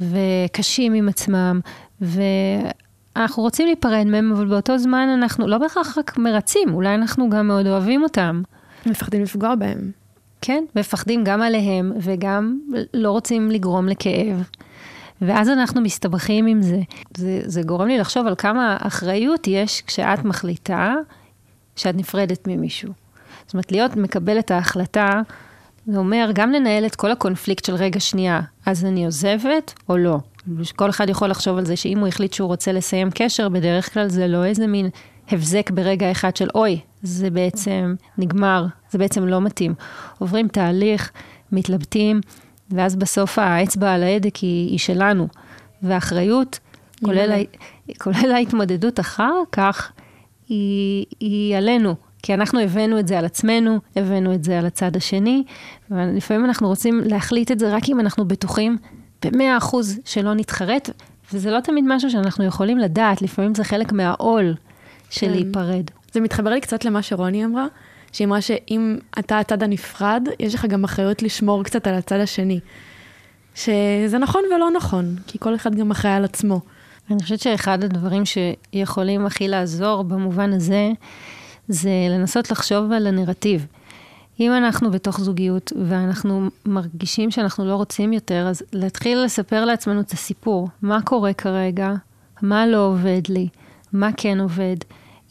וקשים 0.00 0.94
עם 0.94 1.08
עצמם, 1.08 1.60
ואנחנו 2.00 3.42
רוצים 3.42 3.66
להיפרד 3.66 4.04
מהם, 4.06 4.32
אבל 4.32 4.46
באותו 4.46 4.78
זמן 4.78 5.08
אנחנו 5.08 5.46
לא 5.46 5.58
בהכרח 5.58 5.98
רק 5.98 6.18
מרצים, 6.18 6.74
אולי 6.74 6.94
אנחנו 6.94 7.30
גם 7.30 7.46
מאוד 7.46 7.66
אוהבים 7.66 8.02
אותם. 8.02 8.42
מפחדים 8.86 9.22
לפגוע 9.22 9.54
בהם. 9.54 9.90
כן, 10.40 10.64
מפחדים 10.76 11.24
גם 11.24 11.42
עליהם 11.42 11.92
וגם 12.00 12.58
לא 12.94 13.10
רוצים 13.10 13.50
לגרום 13.50 13.88
לכאב. 13.88 14.42
ואז 15.22 15.48
אנחנו 15.48 15.80
מסתבכים 15.80 16.46
עם 16.46 16.62
זה. 16.62 16.80
זה. 17.16 17.40
זה 17.44 17.62
גורם 17.62 17.88
לי 17.88 17.98
לחשוב 17.98 18.26
על 18.26 18.34
כמה 18.34 18.76
אחריות 18.80 19.46
יש 19.46 19.82
כשאת 19.86 20.24
מחליטה 20.24 20.94
שאת 21.76 21.94
נפרדת 21.94 22.46
ממישהו. 22.46 22.92
זאת 23.54 23.56
אומרת, 23.56 23.72
להיות 23.72 23.96
מקבל 23.96 24.38
את 24.38 24.50
ההחלטה, 24.50 25.20
זה 25.86 25.98
אומר 25.98 26.30
גם 26.34 26.52
לנהל 26.52 26.86
את 26.86 26.96
כל 26.96 27.10
הקונפליקט 27.10 27.64
של 27.64 27.74
רגע 27.74 28.00
שנייה, 28.00 28.40
אז 28.66 28.84
אני 28.84 29.04
עוזבת 29.04 29.74
או 29.88 29.96
לא. 29.96 30.18
כל 30.76 30.90
אחד 30.90 31.08
יכול 31.08 31.28
לחשוב 31.28 31.58
על 31.58 31.64
זה 31.64 31.76
שאם 31.76 31.98
הוא 31.98 32.08
החליט 32.08 32.32
שהוא 32.32 32.46
רוצה 32.46 32.72
לסיים 32.72 33.10
קשר, 33.14 33.48
בדרך 33.48 33.94
כלל 33.94 34.08
זה 34.08 34.26
לא 34.26 34.44
איזה 34.44 34.66
מין 34.66 34.88
הבזק 35.28 35.70
ברגע 35.70 36.10
אחד 36.10 36.36
של 36.36 36.48
אוי, 36.54 36.80
זה 37.02 37.30
בעצם 37.30 37.94
נגמר, 38.18 38.66
זה 38.90 38.98
בעצם 38.98 39.26
לא 39.26 39.40
מתאים. 39.40 39.74
עוברים 40.18 40.48
תהליך, 40.48 41.10
מתלבטים, 41.52 42.20
ואז 42.70 42.96
בסוף 42.96 43.38
האצבע 43.38 43.92
על 43.92 44.02
ההדק 44.02 44.36
היא, 44.36 44.70
היא 44.70 44.78
שלנו. 44.78 45.28
והאחריות, 45.82 46.58
כולל, 47.04 47.32
ה, 47.32 47.36
כולל 47.98 48.32
ההתמודדות 48.32 49.00
אחר 49.00 49.34
כך, 49.52 49.92
היא, 50.48 51.06
היא 51.20 51.56
עלינו. 51.56 51.94
כי 52.24 52.34
אנחנו 52.34 52.60
הבאנו 52.60 52.98
את 52.98 53.08
זה 53.08 53.18
על 53.18 53.24
עצמנו, 53.24 53.78
הבאנו 53.96 54.34
את 54.34 54.44
זה 54.44 54.58
על 54.58 54.66
הצד 54.66 54.96
השני, 54.96 55.44
ולפעמים 55.90 56.44
אנחנו 56.44 56.68
רוצים 56.68 57.00
להחליט 57.04 57.50
את 57.50 57.58
זה 57.58 57.74
רק 57.76 57.88
אם 57.88 58.00
אנחנו 58.00 58.28
בטוחים 58.28 58.78
במאה 59.24 59.56
אחוז 59.56 60.00
שלא 60.04 60.34
נתחרט, 60.34 60.90
וזה 61.32 61.50
לא 61.50 61.60
תמיד 61.60 61.84
משהו 61.88 62.10
שאנחנו 62.10 62.44
יכולים 62.44 62.78
לדעת, 62.78 63.22
לפעמים 63.22 63.54
זה 63.54 63.64
חלק 63.64 63.92
מהעול 63.92 64.54
של 65.10 65.26
כן. 65.26 65.32
להיפרד. 65.32 65.90
זה 66.12 66.20
מתחבר 66.20 66.50
לי 66.50 66.60
קצת 66.60 66.84
למה 66.84 67.02
שרוני 67.02 67.44
אמרה, 67.44 67.66
שהיא 68.12 68.26
אמרה 68.26 68.40
שאם 68.40 68.98
אתה 69.18 69.38
הצד 69.38 69.62
הנפרד, 69.62 70.28
יש 70.40 70.54
לך 70.54 70.64
גם 70.64 70.84
אחריות 70.84 71.22
לשמור 71.22 71.64
קצת 71.64 71.86
על 71.86 71.94
הצד 71.94 72.20
השני. 72.20 72.60
שזה 73.54 74.18
נכון 74.20 74.42
ולא 74.56 74.70
נכון, 74.70 75.16
כי 75.26 75.38
כל 75.38 75.54
אחד 75.54 75.74
גם 75.74 75.90
אחראי 75.90 76.12
על 76.14 76.24
עצמו. 76.24 76.60
אני 77.10 77.22
חושבת 77.22 77.40
שאחד 77.40 77.84
הדברים 77.84 78.22
שיכולים 78.24 79.26
הכי 79.26 79.48
לעזור 79.48 80.04
במובן 80.04 80.52
הזה, 80.52 80.92
זה 81.68 81.90
לנסות 82.10 82.50
לחשוב 82.50 82.92
על 82.92 83.06
הנרטיב. 83.06 83.66
אם 84.40 84.52
אנחנו 84.52 84.90
בתוך 84.90 85.20
זוגיות 85.20 85.72
ואנחנו 85.88 86.48
מרגישים 86.66 87.30
שאנחנו 87.30 87.64
לא 87.64 87.74
רוצים 87.74 88.12
יותר, 88.12 88.46
אז 88.48 88.62
להתחיל 88.72 89.18
לספר 89.24 89.64
לעצמנו 89.64 90.00
את 90.00 90.10
הסיפור. 90.10 90.68
מה 90.82 91.02
קורה 91.02 91.32
כרגע? 91.32 91.92
מה 92.42 92.66
לא 92.66 92.86
עובד 92.86 93.20
לי? 93.28 93.48
מה 93.92 94.10
כן 94.16 94.40
עובד? 94.40 94.76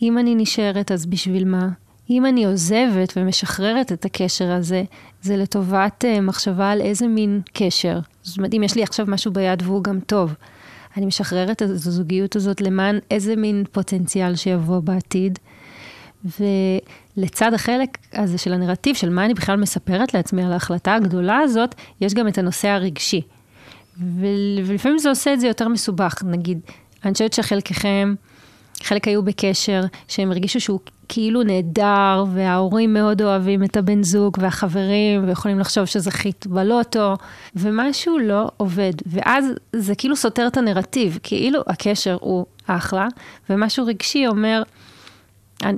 אם 0.02 0.18
אני 0.18 0.36
נשארת, 0.36 0.92
אז 0.92 1.06
בשביל 1.06 1.46
מה? 1.46 1.70
אם 2.10 2.26
אני 2.26 2.46
עוזבת 2.46 3.14
ומשחררת 3.18 3.92
את 3.92 4.06
הקשר 4.06 4.52
הזה, 4.52 4.84
זה 5.22 5.38
לטובת 5.38 6.04
uh, 6.04 6.22
מחשבה 6.22 6.72
על 6.72 6.82
איזה 6.82 7.08
מין 7.08 7.42
קשר. 7.54 8.00
זאת 8.24 8.38
אומרת, 8.38 8.54
אם 8.54 8.64
יש 8.64 8.76
לי 8.76 8.84
עכשיו 8.84 9.06
משהו 9.10 9.32
ביד 9.32 9.62
והוא 9.62 9.84
גם 9.84 10.00
טוב, 10.00 10.34
אני 10.98 11.06
משחררת 11.06 11.62
את 11.62 11.70
הזוגיות 11.70 12.36
הזאת 12.36 12.62
למען 12.62 13.00
איזה 13.12 13.36
מין 13.36 13.64
פוטנציאל 13.72 14.36
שיבוא 14.36 14.80
בעתיד. 14.80 15.40
ולצד 16.26 17.54
החלק 17.54 17.98
הזה 18.14 18.38
של 18.38 18.54
הנרטיב, 18.54 18.96
של 18.96 19.10
מה 19.10 19.26
אני 19.26 19.34
בכלל 19.34 19.58
מספרת 19.58 20.14
לעצמי 20.14 20.44
על 20.44 20.54
ההחלטה 20.54 20.96
הגדולה 20.96 21.38
הזאת, 21.38 21.76
יש 22.02 22.14
גם 22.14 22.28
את 22.28 22.38
הנושא 22.38 22.68
הרגשי. 22.68 23.22
ולפעמים 24.20 24.98
זה 24.98 25.10
עושה 25.10 25.34
את 25.34 25.40
זה 25.40 25.48
יותר 25.48 25.68
מסובך. 25.68 26.24
נגיד, 26.26 26.60
אני 27.06 27.14
חושבת 27.14 27.34
שחלקכם, 27.34 28.16
חלק 28.84 29.08
היו 29.08 29.24
בקשר, 29.24 29.82
שהם 30.08 30.32
הרגישו 30.32 30.60
שהוא 30.60 30.80
כאילו 31.10 31.44
נהדר, 31.44 32.26
וההורים 32.34 32.94
מאוד 32.94 33.22
אוהבים 33.22 33.64
את 33.64 33.78
הבן 33.78 34.04
זוג, 34.04 34.38
והחברים, 34.42 35.28
ויכולים 35.28 35.60
לחשוב 35.60 35.86
שזה 35.86 36.12
חיט 36.12 36.46
בלוטו, 36.46 37.14
ומשהו 37.56 38.20
לא 38.20 38.52
עובד. 38.58 38.94
ואז 39.06 39.46
זה 39.74 39.96
כאילו 39.96 40.16
סותר 40.16 40.48
את 40.48 40.58
הנרטיב, 40.58 41.20
כאילו 41.24 41.62
הקשר 41.68 42.18
הוא 42.22 42.46
אחלה, 42.68 43.08
ומשהו 43.50 43.86
רגשי 43.86 44.28
אומר, 44.28 44.64
אני, 45.64 45.78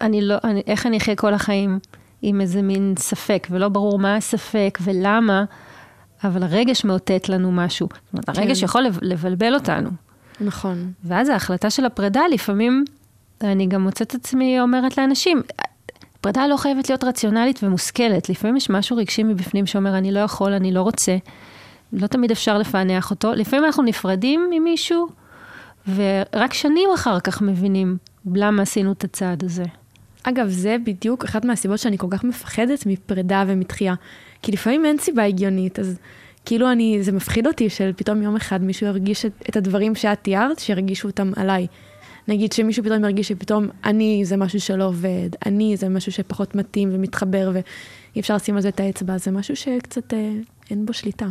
אני 0.00 0.20
לא, 0.22 0.36
אני, 0.44 0.62
איך 0.66 0.86
אני 0.86 0.96
אחיה 0.96 1.16
כל 1.16 1.34
החיים 1.34 1.78
עם 2.22 2.40
איזה 2.40 2.62
מין 2.62 2.94
ספק, 2.98 3.46
ולא 3.50 3.68
ברור 3.68 3.98
מה 3.98 4.16
הספק 4.16 4.78
ולמה, 4.80 5.44
אבל 6.24 6.42
הרגש 6.42 6.84
מאותת 6.84 7.28
לנו 7.28 7.52
משהו. 7.52 7.88
זאת 8.04 8.12
אומרת, 8.12 8.28
הרגש 8.28 8.58
כן. 8.58 8.64
יכול 8.64 8.86
לבלבל 9.02 9.54
אותנו. 9.54 9.90
נכון. 10.40 10.92
ואז 11.04 11.28
ההחלטה 11.28 11.70
של 11.70 11.84
הפרידה, 11.84 12.22
לפעמים 12.32 12.84
אני 13.40 13.66
גם 13.66 13.82
מוצאת 13.82 14.14
עצמי 14.14 14.60
אומרת 14.60 14.98
לאנשים, 14.98 15.42
פרידה 16.20 16.46
לא 16.46 16.56
חייבת 16.56 16.88
להיות 16.88 17.04
רציונלית 17.04 17.60
ומושכלת. 17.62 18.28
לפעמים 18.28 18.56
יש 18.56 18.70
משהו 18.70 18.96
רגשי 18.96 19.22
מבפנים 19.22 19.66
שאומר, 19.66 19.98
אני 19.98 20.12
לא 20.12 20.20
יכול, 20.20 20.52
אני 20.52 20.72
לא 20.72 20.82
רוצה. 20.82 21.16
לא 21.92 22.06
תמיד 22.06 22.30
אפשר 22.30 22.58
לפענח 22.58 23.10
אותו. 23.10 23.32
לפעמים 23.32 23.64
אנחנו 23.64 23.82
נפרדים 23.82 24.48
ממישהו, 24.50 25.08
ורק 25.94 26.54
שנים 26.54 26.88
אחר 26.94 27.20
כך 27.20 27.42
מבינים 27.42 27.96
למה 28.34 28.62
עשינו 28.62 28.92
את 28.92 29.04
הצעד 29.04 29.44
הזה. 29.44 29.64
אגב, 30.22 30.48
זה 30.48 30.76
בדיוק 30.84 31.24
אחת 31.24 31.44
מהסיבות 31.44 31.78
שאני 31.78 31.98
כל 31.98 32.06
כך 32.10 32.24
מפחדת 32.24 32.86
מפרידה 32.86 33.44
ומתחייה. 33.46 33.94
כי 34.42 34.52
לפעמים 34.52 34.86
אין 34.86 34.98
סיבה 34.98 35.24
הגיונית, 35.24 35.78
אז 35.78 35.98
כאילו 36.44 36.72
אני, 36.72 36.98
זה 37.02 37.12
מפחיד 37.12 37.46
אותי 37.46 37.70
של 37.70 37.92
פתאום 37.96 38.22
יום 38.22 38.36
אחד 38.36 38.62
מישהו 38.62 38.86
ירגיש 38.86 39.26
את, 39.26 39.32
את 39.48 39.56
הדברים 39.56 39.94
שאת 39.94 40.18
תיארת, 40.22 40.58
שירגישו 40.58 41.08
אותם 41.08 41.32
עליי. 41.36 41.66
נגיד 42.28 42.52
שמישהו 42.52 42.84
פתאום 42.84 43.04
ירגיש 43.04 43.28
שפתאום 43.28 43.68
אני 43.84 44.24
זה 44.24 44.36
משהו 44.36 44.60
שלא 44.60 44.84
עובד, 44.84 45.28
אני 45.46 45.76
זה 45.76 45.88
משהו 45.88 46.12
שפחות 46.12 46.54
מתאים 46.54 46.90
ומתחבר 46.92 47.50
ואי 47.52 48.20
אפשר 48.20 48.36
לשים 48.36 48.56
על 48.56 48.62
זה 48.62 48.68
את 48.68 48.80
האצבע, 48.80 49.18
זה 49.18 49.30
משהו 49.30 49.56
שקצת 49.56 50.14
אה, 50.14 50.30
אין 50.70 50.86
בו 50.86 50.92
שליטה. 50.92 51.26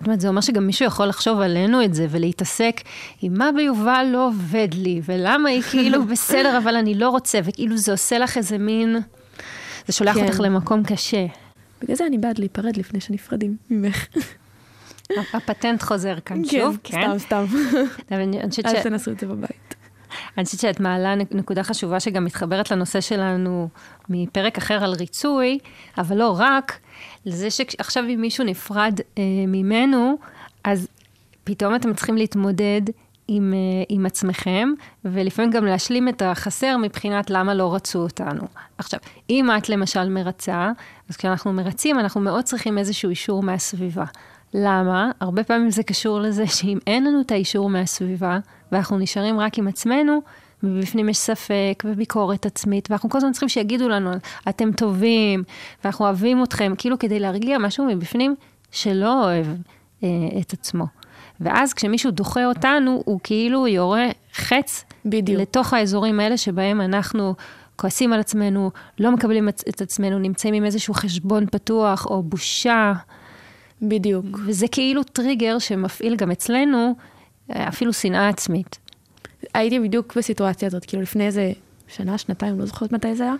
זאת 0.00 0.06
אומרת, 0.06 0.20
זה 0.20 0.28
אומר 0.28 0.40
שגם 0.40 0.66
מישהו 0.66 0.86
יכול 0.86 1.06
לחשוב 1.06 1.40
עלינו 1.40 1.84
את 1.84 1.94
זה 1.94 2.06
ולהתעסק 2.10 2.80
עם 3.22 3.38
מה 3.38 3.50
ביובל 3.56 4.06
לא 4.12 4.26
עובד 4.28 4.68
לי, 4.74 5.00
ולמה 5.04 5.48
היא 5.48 5.62
כאילו 5.62 6.04
בסדר, 6.12 6.58
אבל 6.58 6.76
אני 6.76 6.94
לא 6.94 7.08
רוצה, 7.10 7.38
וכאילו 7.44 7.76
זה 7.76 7.92
עושה 7.92 8.18
לך 8.18 8.36
איזה 8.36 8.58
מין... 8.58 8.96
זה 9.86 9.92
שולח 9.92 10.14
כן. 10.14 10.24
אותך 10.26 10.40
למקום 10.40 10.82
קשה. 10.84 11.26
בגלל 11.82 11.96
זה 11.96 12.06
אני 12.06 12.18
בעד 12.18 12.38
להיפרד 12.38 12.76
לפני 12.76 13.00
שנפרדים 13.00 13.56
ממך. 13.70 14.06
הפטנט 15.34 15.82
חוזר 15.82 16.20
כאן 16.24 16.44
שוב, 16.44 16.78
כן? 16.84 17.18
סתם, 17.18 17.44
סתם. 17.46 17.56
אל 18.66 18.82
תנסו 18.82 19.10
את 19.10 19.20
זה 19.20 19.26
בבית. 19.26 19.74
אני 20.38 20.44
חושבת 20.44 20.60
שאת 20.60 20.80
מעלה 20.80 21.14
נק- 21.14 21.34
נקודה 21.34 21.62
חשובה 21.62 22.00
שגם 22.00 22.24
מתחברת 22.24 22.70
לנושא 22.70 23.00
שלנו 23.00 23.68
מפרק 24.08 24.58
אחר 24.58 24.84
על 24.84 24.92
ריצוי, 24.92 25.58
אבל 25.98 26.16
לא 26.16 26.36
רק, 26.38 26.78
לזה 27.26 27.50
שעכשיו 27.50 28.04
אם 28.14 28.20
מישהו 28.20 28.44
נפרד 28.44 29.00
אה, 29.18 29.22
ממנו, 29.46 30.18
אז 30.64 30.88
פתאום 31.44 31.74
אתם 31.74 31.94
צריכים 31.94 32.16
להתמודד 32.16 32.82
עם, 33.28 33.54
אה, 33.54 33.58
עם 33.88 34.06
עצמכם, 34.06 34.68
ולפעמים 35.04 35.50
גם 35.50 35.64
להשלים 35.64 36.08
את 36.08 36.22
החסר 36.22 36.76
מבחינת 36.76 37.30
למה 37.30 37.54
לא 37.54 37.74
רצו 37.74 37.98
אותנו. 37.98 38.42
עכשיו, 38.78 39.00
אם 39.30 39.50
את 39.58 39.68
למשל 39.68 40.08
מרצה, 40.08 40.70
אז 41.08 41.16
כשאנחנו 41.16 41.52
מרצים, 41.52 41.98
אנחנו 41.98 42.20
מאוד 42.20 42.44
צריכים 42.44 42.78
איזשהו 42.78 43.10
אישור 43.10 43.42
מהסביבה. 43.42 44.04
למה? 44.54 45.10
הרבה 45.20 45.44
פעמים 45.44 45.70
זה 45.70 45.82
קשור 45.82 46.20
לזה 46.20 46.46
שאם 46.46 46.78
אין 46.86 47.04
לנו 47.04 47.20
את 47.20 47.32
האישור 47.32 47.70
מהסביבה, 47.70 48.38
ואנחנו 48.72 48.98
נשארים 48.98 49.40
רק 49.40 49.58
עם 49.58 49.68
עצמנו, 49.68 50.22
ובפנים 50.62 51.08
יש 51.08 51.18
ספק 51.18 51.82
וביקורת 51.84 52.46
עצמית, 52.46 52.90
ואנחנו 52.90 53.10
כל 53.10 53.18
הזמן 53.18 53.32
צריכים 53.32 53.48
שיגידו 53.48 53.88
לנו, 53.88 54.10
אתם 54.48 54.72
טובים, 54.72 55.42
ואנחנו 55.84 56.04
אוהבים 56.04 56.42
אתכם, 56.42 56.72
כאילו 56.78 56.98
כדי 56.98 57.20
להרגיע 57.20 57.58
משהו 57.58 57.86
מבפנים 57.86 58.34
שלא 58.72 59.24
אוהב 59.24 59.46
אה, 60.04 60.08
את 60.40 60.52
עצמו. 60.52 60.84
ואז 61.40 61.74
כשמישהו 61.74 62.10
דוחה 62.10 62.46
אותנו, 62.46 63.02
הוא 63.04 63.20
כאילו 63.22 63.66
יורה 63.66 64.06
חץ 64.34 64.84
בדיוק. 65.04 65.40
לתוך 65.40 65.72
האזורים 65.72 66.20
האלה 66.20 66.36
שבהם 66.36 66.80
אנחנו 66.80 67.34
כועסים 67.76 68.12
על 68.12 68.20
עצמנו, 68.20 68.70
לא 68.98 69.12
מקבלים 69.12 69.48
את 69.48 69.80
עצמנו, 69.80 70.18
נמצאים 70.18 70.54
עם 70.54 70.64
איזשהו 70.64 70.94
חשבון 70.94 71.46
פתוח 71.46 72.06
או 72.06 72.22
בושה. 72.22 72.92
בדיוק. 73.82 74.26
וזה 74.46 74.68
כאילו 74.68 75.02
טריגר 75.02 75.58
שמפעיל 75.58 76.16
גם 76.16 76.30
אצלנו 76.30 76.94
אה, 77.50 77.68
אפילו 77.68 77.92
שנאה 77.92 78.28
עצמית. 78.28 78.78
הייתי 79.54 79.80
בדיוק 79.80 80.16
בסיטואציה 80.16 80.66
הזאת, 80.68 80.84
כאילו 80.84 81.02
לפני 81.02 81.26
איזה 81.26 81.52
שנה, 81.88 82.18
שנתיים, 82.18 82.60
לא 82.60 82.66
זוכרת 82.66 82.92
מתי 82.92 83.14
זה 83.14 83.24
היה. 83.24 83.34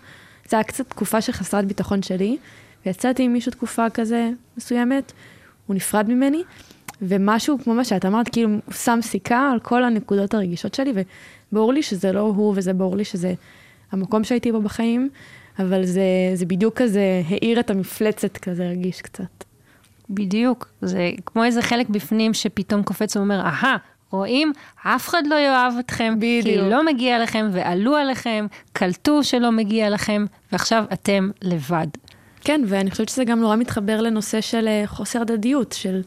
זה 0.49 0.57
היה 0.57 0.65
קצת 0.65 0.91
תקופה 0.91 1.21
של 1.21 1.33
חסרת 1.33 1.65
ביטחון 1.65 2.03
שלי, 2.03 2.37
ויצאתי 2.87 3.23
עם 3.23 3.33
מישהו 3.33 3.53
תקופה 3.53 3.91
כזה 3.91 4.31
מסוימת, 4.57 5.13
הוא 5.67 5.77
נפרד 5.77 6.09
ממני, 6.09 6.43
ומשהו 7.03 7.59
כמו 7.65 7.75
מה 7.75 7.85
שאת 7.85 8.07
אמרת, 8.07 8.29
כאילו 8.29 8.49
הוא 8.49 8.75
שם 8.75 8.99
סיכה 9.03 9.51
על 9.53 9.61
כל 9.61 9.85
הנקודות 9.85 10.35
הרגישות 10.35 10.75
שלי, 10.75 10.93
וברור 11.53 11.73
לי 11.73 11.83
שזה 11.83 12.13
לא 12.13 12.21
הוא, 12.21 12.53
וזה 12.57 12.73
ברור 12.73 12.97
לי 12.97 13.05
שזה 13.05 13.35
המקום 13.93 14.25
שהייתי 14.25 14.53
בו 14.53 14.63
בחיים, 14.63 15.11
אבל 15.59 15.85
זה, 15.85 16.03
זה 16.35 16.47
בדיוק 16.47 16.77
כזה 16.77 17.23
האיר 17.29 17.61
את 17.61 17.71
המפלצת 17.71 18.37
כזה, 18.37 18.67
הרגיש 18.67 19.03
קצת. 19.03 19.45
בדיוק, 20.11 20.69
זה 20.83 21.11
כמו 21.27 21.45
איזה 21.45 21.63
חלק 21.63 21.89
בפנים 21.89 22.35
שפתאום 22.35 22.83
קופץ 22.83 23.17
ואומר, 23.17 23.41
אהה, 23.41 23.77
רואים? 24.11 24.53
אף 24.87 25.09
אחד 25.09 25.23
לא 25.27 25.35
יאהב 25.35 25.73
אתכם, 25.79 26.15
בדיוק. 26.19 26.45
כי 26.45 26.57
לא 26.57 26.87
מגיע 26.87 27.19
לכם 27.19 27.49
ועלו 27.53 27.97
עליכם, 27.97 28.47
קלטו 28.73 29.25
שלא 29.25 29.53
מגיע 29.53 29.91
לכם, 29.91 30.25
ועכשיו 30.53 30.85
אתם 30.93 31.31
לבד. 31.43 31.87
כן, 32.41 32.61
ואני 32.67 32.91
חושבת 32.91 33.09
שזה 33.09 33.25
גם 33.25 33.41
נורא 33.41 33.57
מתחבר 33.57 34.01
לנושא 34.01 34.41
של 34.41 34.69
אה, 34.69 34.83
חוסר 34.87 35.21
הדדיות, 35.21 35.73
של 35.73 36.03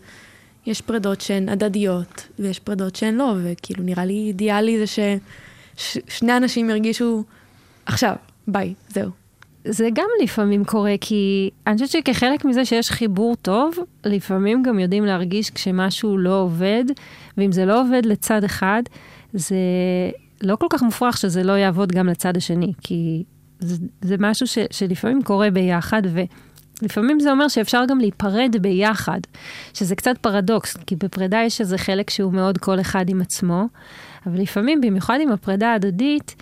יש 0.66 0.82
פרדות 0.82 1.22
שהן 1.22 1.50
הדדיות, 1.50 2.28
ויש 2.40 2.60
פרדות 2.60 2.96
שהן 2.96 3.16
לא, 3.16 3.34
וכאילו 3.44 3.84
נראה 3.84 4.06
לי 4.06 4.14
אידיאלי 4.14 4.86
זה 4.86 5.18
ששני 5.78 6.38
אנשים 6.38 6.70
ירגישו, 6.70 7.24
עכשיו, 7.86 8.16
ביי, 8.48 8.74
זהו. 8.90 9.23
זה 9.66 9.90
גם 9.94 10.06
לפעמים 10.24 10.66
קורה, 10.66 10.96
כי 11.02 11.50
אני 11.68 11.74
חושבת 11.74 11.90
שכחלק 11.90 12.46
מזה 12.46 12.66
שיש 12.66 12.92
חיבור 12.92 13.36
טוב, 13.36 13.76
לפעמים 14.06 14.64
גם 14.64 14.80
יודעים 14.80 15.06
להרגיש 15.06 15.50
כשמשהו 15.50 16.18
לא 16.18 16.42
עובד, 16.42 16.84
ואם 17.38 17.52
זה 17.52 17.66
לא 17.66 17.82
עובד 17.82 18.06
לצד 18.06 18.44
אחד, 18.44 18.84
זה 19.34 19.56
לא 20.42 20.56
כל 20.56 20.68
כך 20.70 20.82
מופרך 20.82 21.18
שזה 21.18 21.44
לא 21.44 21.54
יעבוד 21.54 21.92
גם 21.92 22.08
לצד 22.08 22.38
השני, 22.38 22.74
כי 22.82 23.24
זה, 23.60 23.86
זה 24.02 24.16
משהו 24.20 24.48
ש, 24.48 24.58
שלפעמים 24.72 25.22
קורה 25.24 25.52
ביחד, 25.52 26.02
ולפעמים 26.82 27.20
זה 27.20 27.32
אומר 27.32 27.48
שאפשר 27.48 27.84
גם 27.90 28.00
להיפרד 28.00 28.56
ביחד, 28.62 29.20
שזה 29.74 29.96
קצת 29.96 30.18
פרדוקס, 30.18 30.78
כי 30.78 30.96
בפרידה 30.96 31.42
יש 31.46 31.62
איזה 31.62 31.78
חלק 31.78 32.10
שהוא 32.10 32.34
מאוד 32.34 32.58
כל 32.58 32.80
אחד 32.80 33.10
עם 33.10 33.22
עצמו, 33.22 33.68
אבל 34.26 34.42
לפעמים, 34.42 34.82
במיוחד 34.82 35.18
עם 35.22 35.32
הפרידה 35.32 35.72
ההדדית, 35.72 36.36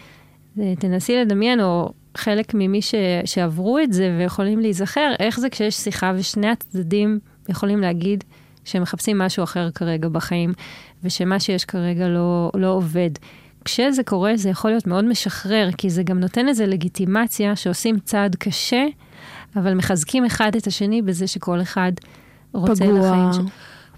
אה, 0.60 0.74
תנסי 0.80 1.16
לדמיין, 1.16 1.62
או 1.62 1.92
חלק 2.17 2.54
ממי 2.54 2.82
ש, 2.82 2.95
שעברו 3.26 3.80
את 3.80 3.93
זה 3.93 4.15
ויכולים 4.19 4.60
להיזכר, 4.60 5.12
איך 5.19 5.39
זה 5.39 5.50
כשיש 5.50 5.76
שיחה 5.76 6.13
ושני 6.15 6.47
הצדדים 6.47 7.19
יכולים 7.50 7.82
להגיד 7.82 8.24
שהם 8.65 8.82
מחפשים 8.82 9.17
משהו 9.17 9.43
אחר 9.43 9.71
כרגע 9.71 10.10
בחיים, 10.10 10.54
ושמה 11.04 11.39
שיש 11.39 11.65
כרגע 11.65 12.08
לא, 12.08 12.52
לא 12.54 12.67
עובד. 12.67 13.10
כשזה 13.65 14.04
קורה 14.04 14.32
זה 14.36 14.50
יכול 14.50 14.71
להיות 14.71 14.88
מאוד 14.88 15.06
משחרר, 15.06 15.69
כי 15.78 15.89
זה 15.89 16.04
גם 16.04 16.19
נותן 16.19 16.47
איזו 16.47 16.63
לגיטימציה 16.67 17.56
שעושים 17.56 18.00
צעד 18.00 18.36
קשה, 18.36 18.86
אבל 19.56 19.74
מחזקים 19.74 20.26
אחד 20.26 20.56
את 20.56 20.67
השני 20.67 21.02
בזה 21.02 21.28
שכל 21.28 21.62
אחד 21.62 21.91
רוצה 22.54 22.86
פגוע. 22.86 23.00
לחיים 23.00 23.34
שלו. 23.34 23.45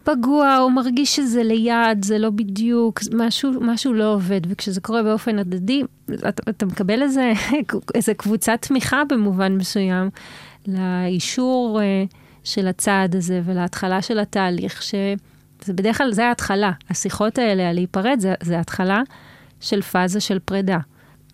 פגוע, 0.03 0.55
הוא 0.55 0.71
מרגיש 0.71 1.15
שזה 1.15 1.43
ליד, 1.43 2.05
זה 2.05 2.17
לא 2.17 2.29
בדיוק, 2.29 2.99
משהו, 3.13 3.51
משהו 3.61 3.93
לא 3.93 4.13
עובד, 4.13 4.41
וכשזה 4.47 4.81
קורה 4.81 5.03
באופן 5.03 5.39
הדדי, 5.39 5.83
אתה, 6.29 6.43
אתה 6.49 6.65
מקבל 6.65 7.01
איזה, 7.01 7.33
איזה 7.95 8.13
קבוצת 8.13 8.57
תמיכה 8.61 9.01
במובן 9.09 9.57
מסוים 9.57 10.09
לאישור 10.67 11.79
uh, 11.79 12.13
של 12.43 12.67
הצעד 12.67 13.15
הזה 13.15 13.41
ולהתחלה 13.45 14.01
של 14.01 14.19
התהליך, 14.19 14.81
שזה 14.83 15.73
בדרך 15.73 15.97
כלל, 15.97 16.13
זה 16.13 16.27
ההתחלה. 16.27 16.71
השיחות 16.89 17.37
האלה 17.37 17.69
על 17.69 17.75
להיפרד, 17.75 18.17
זה, 18.19 18.33
זה 18.43 18.59
התחלה 18.59 19.01
של 19.59 19.81
פאזה 19.81 20.19
של 20.19 20.39
פרידה. 20.39 20.77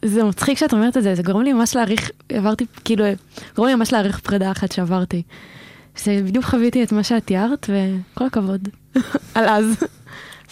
זה 0.05 0.23
מצחיק 0.23 0.57
שאת 0.57 0.73
אומרת 0.73 0.97
את 0.97 1.03
זה, 1.03 1.15
זה 1.15 1.23
גורם 1.23 1.41
לי 1.41 1.53
ממש 1.53 1.75
להעריך, 1.75 2.11
עברתי, 2.29 2.65
כאילו, 2.85 3.05
גורם 3.55 3.67
לי 3.67 3.75
ממש 3.75 3.93
להעריך 3.93 4.19
פרידה 4.19 4.51
אחת 4.51 4.71
שעברתי. 4.71 5.23
זה 5.97 6.21
בדיוק 6.25 6.45
חוויתי 6.45 6.83
את 6.83 6.91
מה 6.91 7.03
שאת 7.03 7.25
תיארת, 7.25 7.69
וכל 7.69 8.25
הכבוד. 8.25 8.69
על 9.35 9.45
אז. 9.45 9.83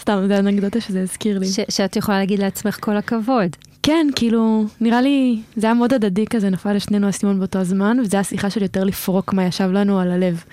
סתם, 0.00 0.24
זה 0.28 0.38
אנקדוטה 0.38 0.80
שזה 0.80 1.02
הזכיר 1.02 1.38
לי. 1.38 1.46
ש, 1.46 1.60
שאת 1.68 1.96
יכולה 1.96 2.18
להגיד 2.18 2.38
לעצמך 2.38 2.76
כל 2.80 2.96
הכבוד. 2.96 3.56
כן, 3.82 4.06
כאילו, 4.16 4.64
נראה 4.80 5.00
לי, 5.00 5.42
זה 5.56 5.66
היה 5.66 5.74
מאוד 5.74 5.94
הדדי 5.94 6.26
כזה, 6.26 6.50
נפל 6.50 6.72
לשנינו 6.72 7.06
האסימון 7.06 7.38
באותו 7.38 7.58
הזמן, 7.58 8.00
וזה 8.00 8.16
היה 8.16 8.24
שיחה 8.24 8.50
של 8.50 8.62
יותר 8.62 8.84
לפרוק 8.84 9.32
מה 9.32 9.44
ישב 9.44 9.68
לנו 9.72 10.00
על 10.00 10.10
הלב. 10.10 10.44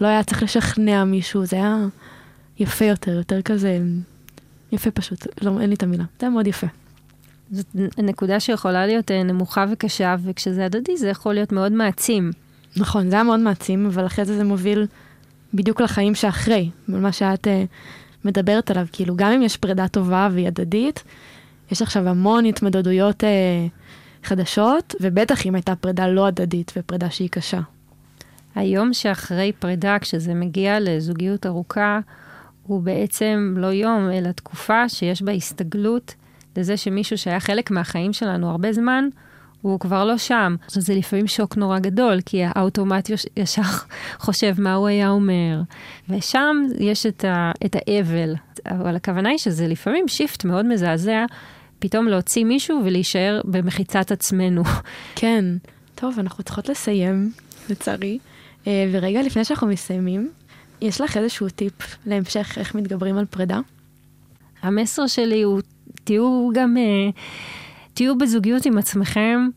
לא 0.00 0.06
היה 0.06 0.22
צריך 0.22 0.42
לשכנע 0.42 1.04
מישהו, 1.04 1.44
זה 1.44 1.56
היה 1.56 1.76
יפה 2.58 2.84
יותר, 2.84 3.10
יותר 3.10 3.42
כזה, 3.42 3.78
יפה 4.72 4.90
פשוט, 4.90 5.26
לא, 5.42 5.60
אין 5.60 5.68
לי 5.68 5.74
את 5.74 5.82
המילה. 5.82 6.04
זה 6.20 6.26
היה 6.26 6.30
מאוד 6.30 6.46
יפה. 6.46 6.66
זאת 7.50 7.66
נקודה 7.98 8.40
שיכולה 8.40 8.86
להיות 8.86 9.10
אה, 9.10 9.22
נמוכה 9.22 9.64
וקשה, 9.70 10.16
וכשזה 10.24 10.64
הדדי 10.64 10.96
זה 10.96 11.08
יכול 11.08 11.34
להיות 11.34 11.52
מאוד 11.52 11.72
מעצים. 11.72 12.30
נכון, 12.76 13.10
זה 13.10 13.16
היה 13.16 13.22
מאוד 13.22 13.40
מעצים, 13.40 13.86
אבל 13.86 14.06
אחרי 14.06 14.24
זה 14.24 14.36
זה 14.36 14.44
מוביל 14.44 14.86
בדיוק 15.54 15.80
לחיים 15.80 16.14
שאחרי, 16.14 16.70
מה 16.88 17.12
שאת 17.12 17.46
uh, 17.46 17.50
מדברת 18.24 18.70
עליו. 18.70 18.86
כאילו, 18.92 19.16
גם 19.16 19.32
אם 19.32 19.42
יש 19.42 19.56
פרידה 19.56 19.88
טובה 19.88 20.28
והיא 20.32 20.46
הדדית, 20.46 21.04
יש 21.72 21.82
עכשיו 21.82 22.08
המון 22.08 22.44
התמודדויות 22.44 23.24
uh, 23.24 23.26
חדשות, 24.26 24.94
ובטח 25.00 25.46
אם 25.46 25.54
הייתה 25.54 25.76
פרידה 25.76 26.08
לא 26.08 26.26
הדדית 26.26 26.72
ופרידה 26.76 27.10
שהיא 27.10 27.28
קשה. 27.28 27.60
היום 28.54 28.92
שאחרי 28.92 29.52
פרידה, 29.58 29.98
כשזה 29.98 30.34
מגיע 30.34 30.80
לזוגיות 30.80 31.46
ארוכה, 31.46 32.00
הוא 32.66 32.82
בעצם 32.82 33.54
לא 33.58 33.66
יום, 33.66 34.10
אלא 34.10 34.32
תקופה 34.32 34.88
שיש 34.88 35.22
בה 35.22 35.32
הסתגלות 35.32 36.14
לזה 36.56 36.76
שמישהו 36.76 37.18
שהיה 37.18 37.40
חלק 37.40 37.70
מהחיים 37.70 38.12
שלנו 38.12 38.50
הרבה 38.50 38.72
זמן, 38.72 39.08
הוא 39.64 39.80
כבר 39.80 40.04
לא 40.04 40.18
שם. 40.18 40.56
זה 40.68 40.94
לפעמים 40.94 41.26
שוק 41.26 41.56
נורא 41.56 41.78
גדול, 41.78 42.20
כי 42.26 42.42
האוטומט 42.44 43.10
ישר 43.36 43.62
חושב 44.18 44.54
מה 44.58 44.74
הוא 44.74 44.86
היה 44.86 45.08
אומר. 45.08 45.60
ושם 46.08 46.56
יש 46.80 47.06
את, 47.06 47.24
ה, 47.24 47.52
את 47.64 47.76
האבל. 47.76 48.34
אבל 48.66 48.96
הכוונה 48.96 49.28
היא 49.28 49.38
שזה 49.38 49.66
לפעמים 49.66 50.08
שיפט 50.08 50.44
מאוד 50.44 50.66
מזעזע, 50.66 51.24
פתאום 51.78 52.08
להוציא 52.08 52.44
מישהו 52.44 52.80
ולהישאר 52.84 53.40
במחיצת 53.44 54.12
עצמנו. 54.12 54.62
כן. 55.20 55.44
טוב, 55.94 56.18
אנחנו 56.18 56.44
צריכות 56.44 56.68
לסיים, 56.68 57.32
לצערי. 57.70 58.18
אה, 58.66 58.88
ורגע 58.92 59.22
לפני 59.22 59.44
שאנחנו 59.44 59.66
מסיימים, 59.66 60.30
יש 60.80 61.00
לך 61.00 61.16
איזשהו 61.16 61.48
טיפ 61.48 61.96
להמשך 62.06 62.58
איך 62.58 62.74
מתגברים 62.74 63.18
על 63.18 63.24
פרידה? 63.24 63.60
המסר 64.62 65.06
שלי 65.06 65.42
הוא, 65.42 65.60
תהיו 66.04 66.50
גם... 66.54 66.76
Uh, 66.76 67.18
תהיו 67.94 68.18
בזוגיות 68.18 68.66
עם 68.66 68.78
עצמכם, 68.78 69.48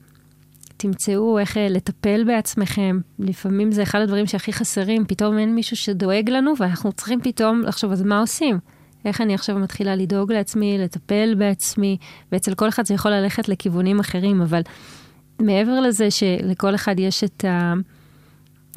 תמצאו 0.77 1.39
איך 1.39 1.57
אה, 1.57 1.69
לטפל 1.69 2.23
בעצמכם. 2.23 2.99
לפעמים 3.19 3.71
זה 3.71 3.83
אחד 3.83 4.01
הדברים 4.01 4.25
שהכי 4.25 4.53
חסרים, 4.53 5.05
פתאום 5.05 5.37
אין 5.37 5.55
מישהו 5.55 5.77
שדואג 5.77 6.29
לנו, 6.29 6.53
ואנחנו 6.59 6.91
צריכים 6.91 7.21
פתאום 7.21 7.61
לחשוב, 7.61 7.91
אז 7.91 8.01
מה 8.01 8.19
עושים? 8.19 8.59
איך 9.05 9.21
אני 9.21 9.33
עכשיו 9.33 9.59
מתחילה 9.59 9.95
לדאוג 9.95 10.31
לעצמי, 10.31 10.77
לטפל 10.77 11.35
בעצמי, 11.37 11.97
ואצל 12.31 12.55
כל 12.55 12.69
אחד 12.69 12.85
זה 12.85 12.93
יכול 12.93 13.11
ללכת 13.11 13.49
לכיוונים 13.49 13.99
אחרים, 13.99 14.41
אבל 14.41 14.61
מעבר 15.41 15.79
לזה 15.79 16.11
שלכל 16.11 16.75
אחד 16.75 16.99
יש 16.99 17.23
את 17.23 17.45
ה... 17.45 17.73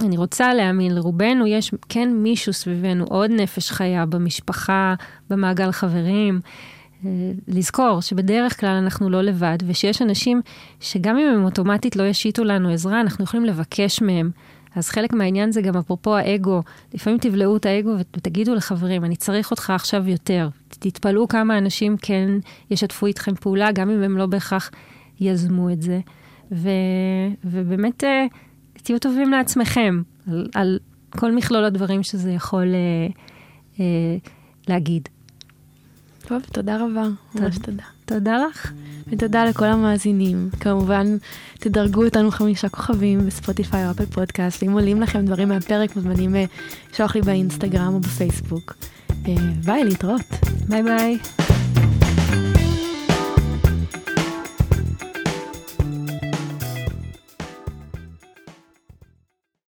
אני 0.01 0.17
רוצה 0.17 0.55
להאמין, 0.55 0.95
לרובנו 0.95 1.47
יש 1.47 1.71
כן 1.89 2.13
מישהו 2.13 2.53
סביבנו, 2.53 3.05
עוד 3.05 3.31
נפש 3.31 3.71
חיה 3.71 4.07
במשפחה, 4.07 4.95
במעגל 5.31 5.73
חברים. 5.73 6.41
אה, 7.07 7.11
לזכור 7.49 8.01
שבדרך 8.01 8.61
כלל 8.61 8.77
אנחנו 8.83 9.11
לא 9.11 9.23
לבד, 9.23 9.59
ושיש 9.67 10.03
אנשים 10.03 10.43
שגם 10.81 11.19
אם 11.19 11.27
הם 11.27 11.45
אוטומטית 11.45 11.97
לא 11.97 12.03
ישיתו 12.03 12.45
לנו 12.45 12.69
עזרה, 12.69 13.01
אנחנו 13.01 13.25
יכולים 13.25 13.47
לבקש 13.47 14.03
מהם. 14.03 14.31
אז 14.77 14.89
חלק 14.89 15.13
מהעניין 15.13 15.53
זה 15.53 15.63
גם 15.63 15.77
אפרופו 15.77 16.17
האגו, 16.17 16.63
לפעמים 16.95 17.19
תבלעו 17.19 17.57
את 17.57 17.67
האגו 17.67 17.91
ותגידו 17.99 18.55
לחברים, 18.55 19.05
אני 19.05 19.17
צריך 19.17 19.51
אותך 19.51 19.71
עכשיו 19.71 20.09
יותר. 20.09 20.49
תתפלאו 20.69 21.29
כמה 21.29 21.59
אנשים 21.59 21.97
כן 21.97 22.29
ישתפו 22.71 23.07
איתכם 23.07 23.35
פעולה, 23.35 23.73
גם 23.73 23.91
אם 23.91 24.03
הם 24.03 24.17
לא 24.17 24.27
בהכרח 24.27 24.71
יזמו 25.21 25.71
את 25.71 25.83
זה. 25.83 26.01
ו, 26.53 26.69
ובאמת 27.45 28.05
אה, 28.05 28.27
תהיו 28.73 28.99
טובים 28.99 29.31
לעצמכם 29.31 30.03
על, 30.29 30.49
על 30.55 30.79
כל 31.11 31.33
מכלול 31.33 31.65
הדברים 31.65 32.03
שזה 32.03 32.33
יכול 32.33 32.75
אה, 32.75 33.07
אה, 33.81 34.17
להגיד. 34.69 35.09
טוב, 36.31 36.43
תודה 36.53 36.77
רבה, 36.77 37.09
ממש 37.35 37.59
תודה. 37.59 37.83
תודה 38.05 38.39
לך. 38.39 38.73
ותודה 39.09 39.45
לכל 39.45 39.65
המאזינים. 39.65 40.51
כמובן, 40.61 41.17
תדרגו 41.59 42.05
אותנו 42.05 42.31
חמישה 42.31 42.69
כוכבים 42.69 43.27
בספוטיפיי 43.27 43.87
או 43.87 43.91
אפל 43.91 44.07
פודקאסט. 44.07 44.63
אם 44.63 44.73
עולים 44.73 45.01
לכם 45.01 45.25
דברים 45.25 45.49
מהפרק, 45.49 45.97
מוזמנים 45.97 46.37
לשלוח 46.93 47.15
לי 47.15 47.23
באינסטגרם 47.23 47.95
או 47.95 48.01
בפייסבוק. 48.01 48.75
ביי, 49.65 49.85
להתראות. 49.85 50.23
ביי 50.69 50.83
ביי. 50.83 51.19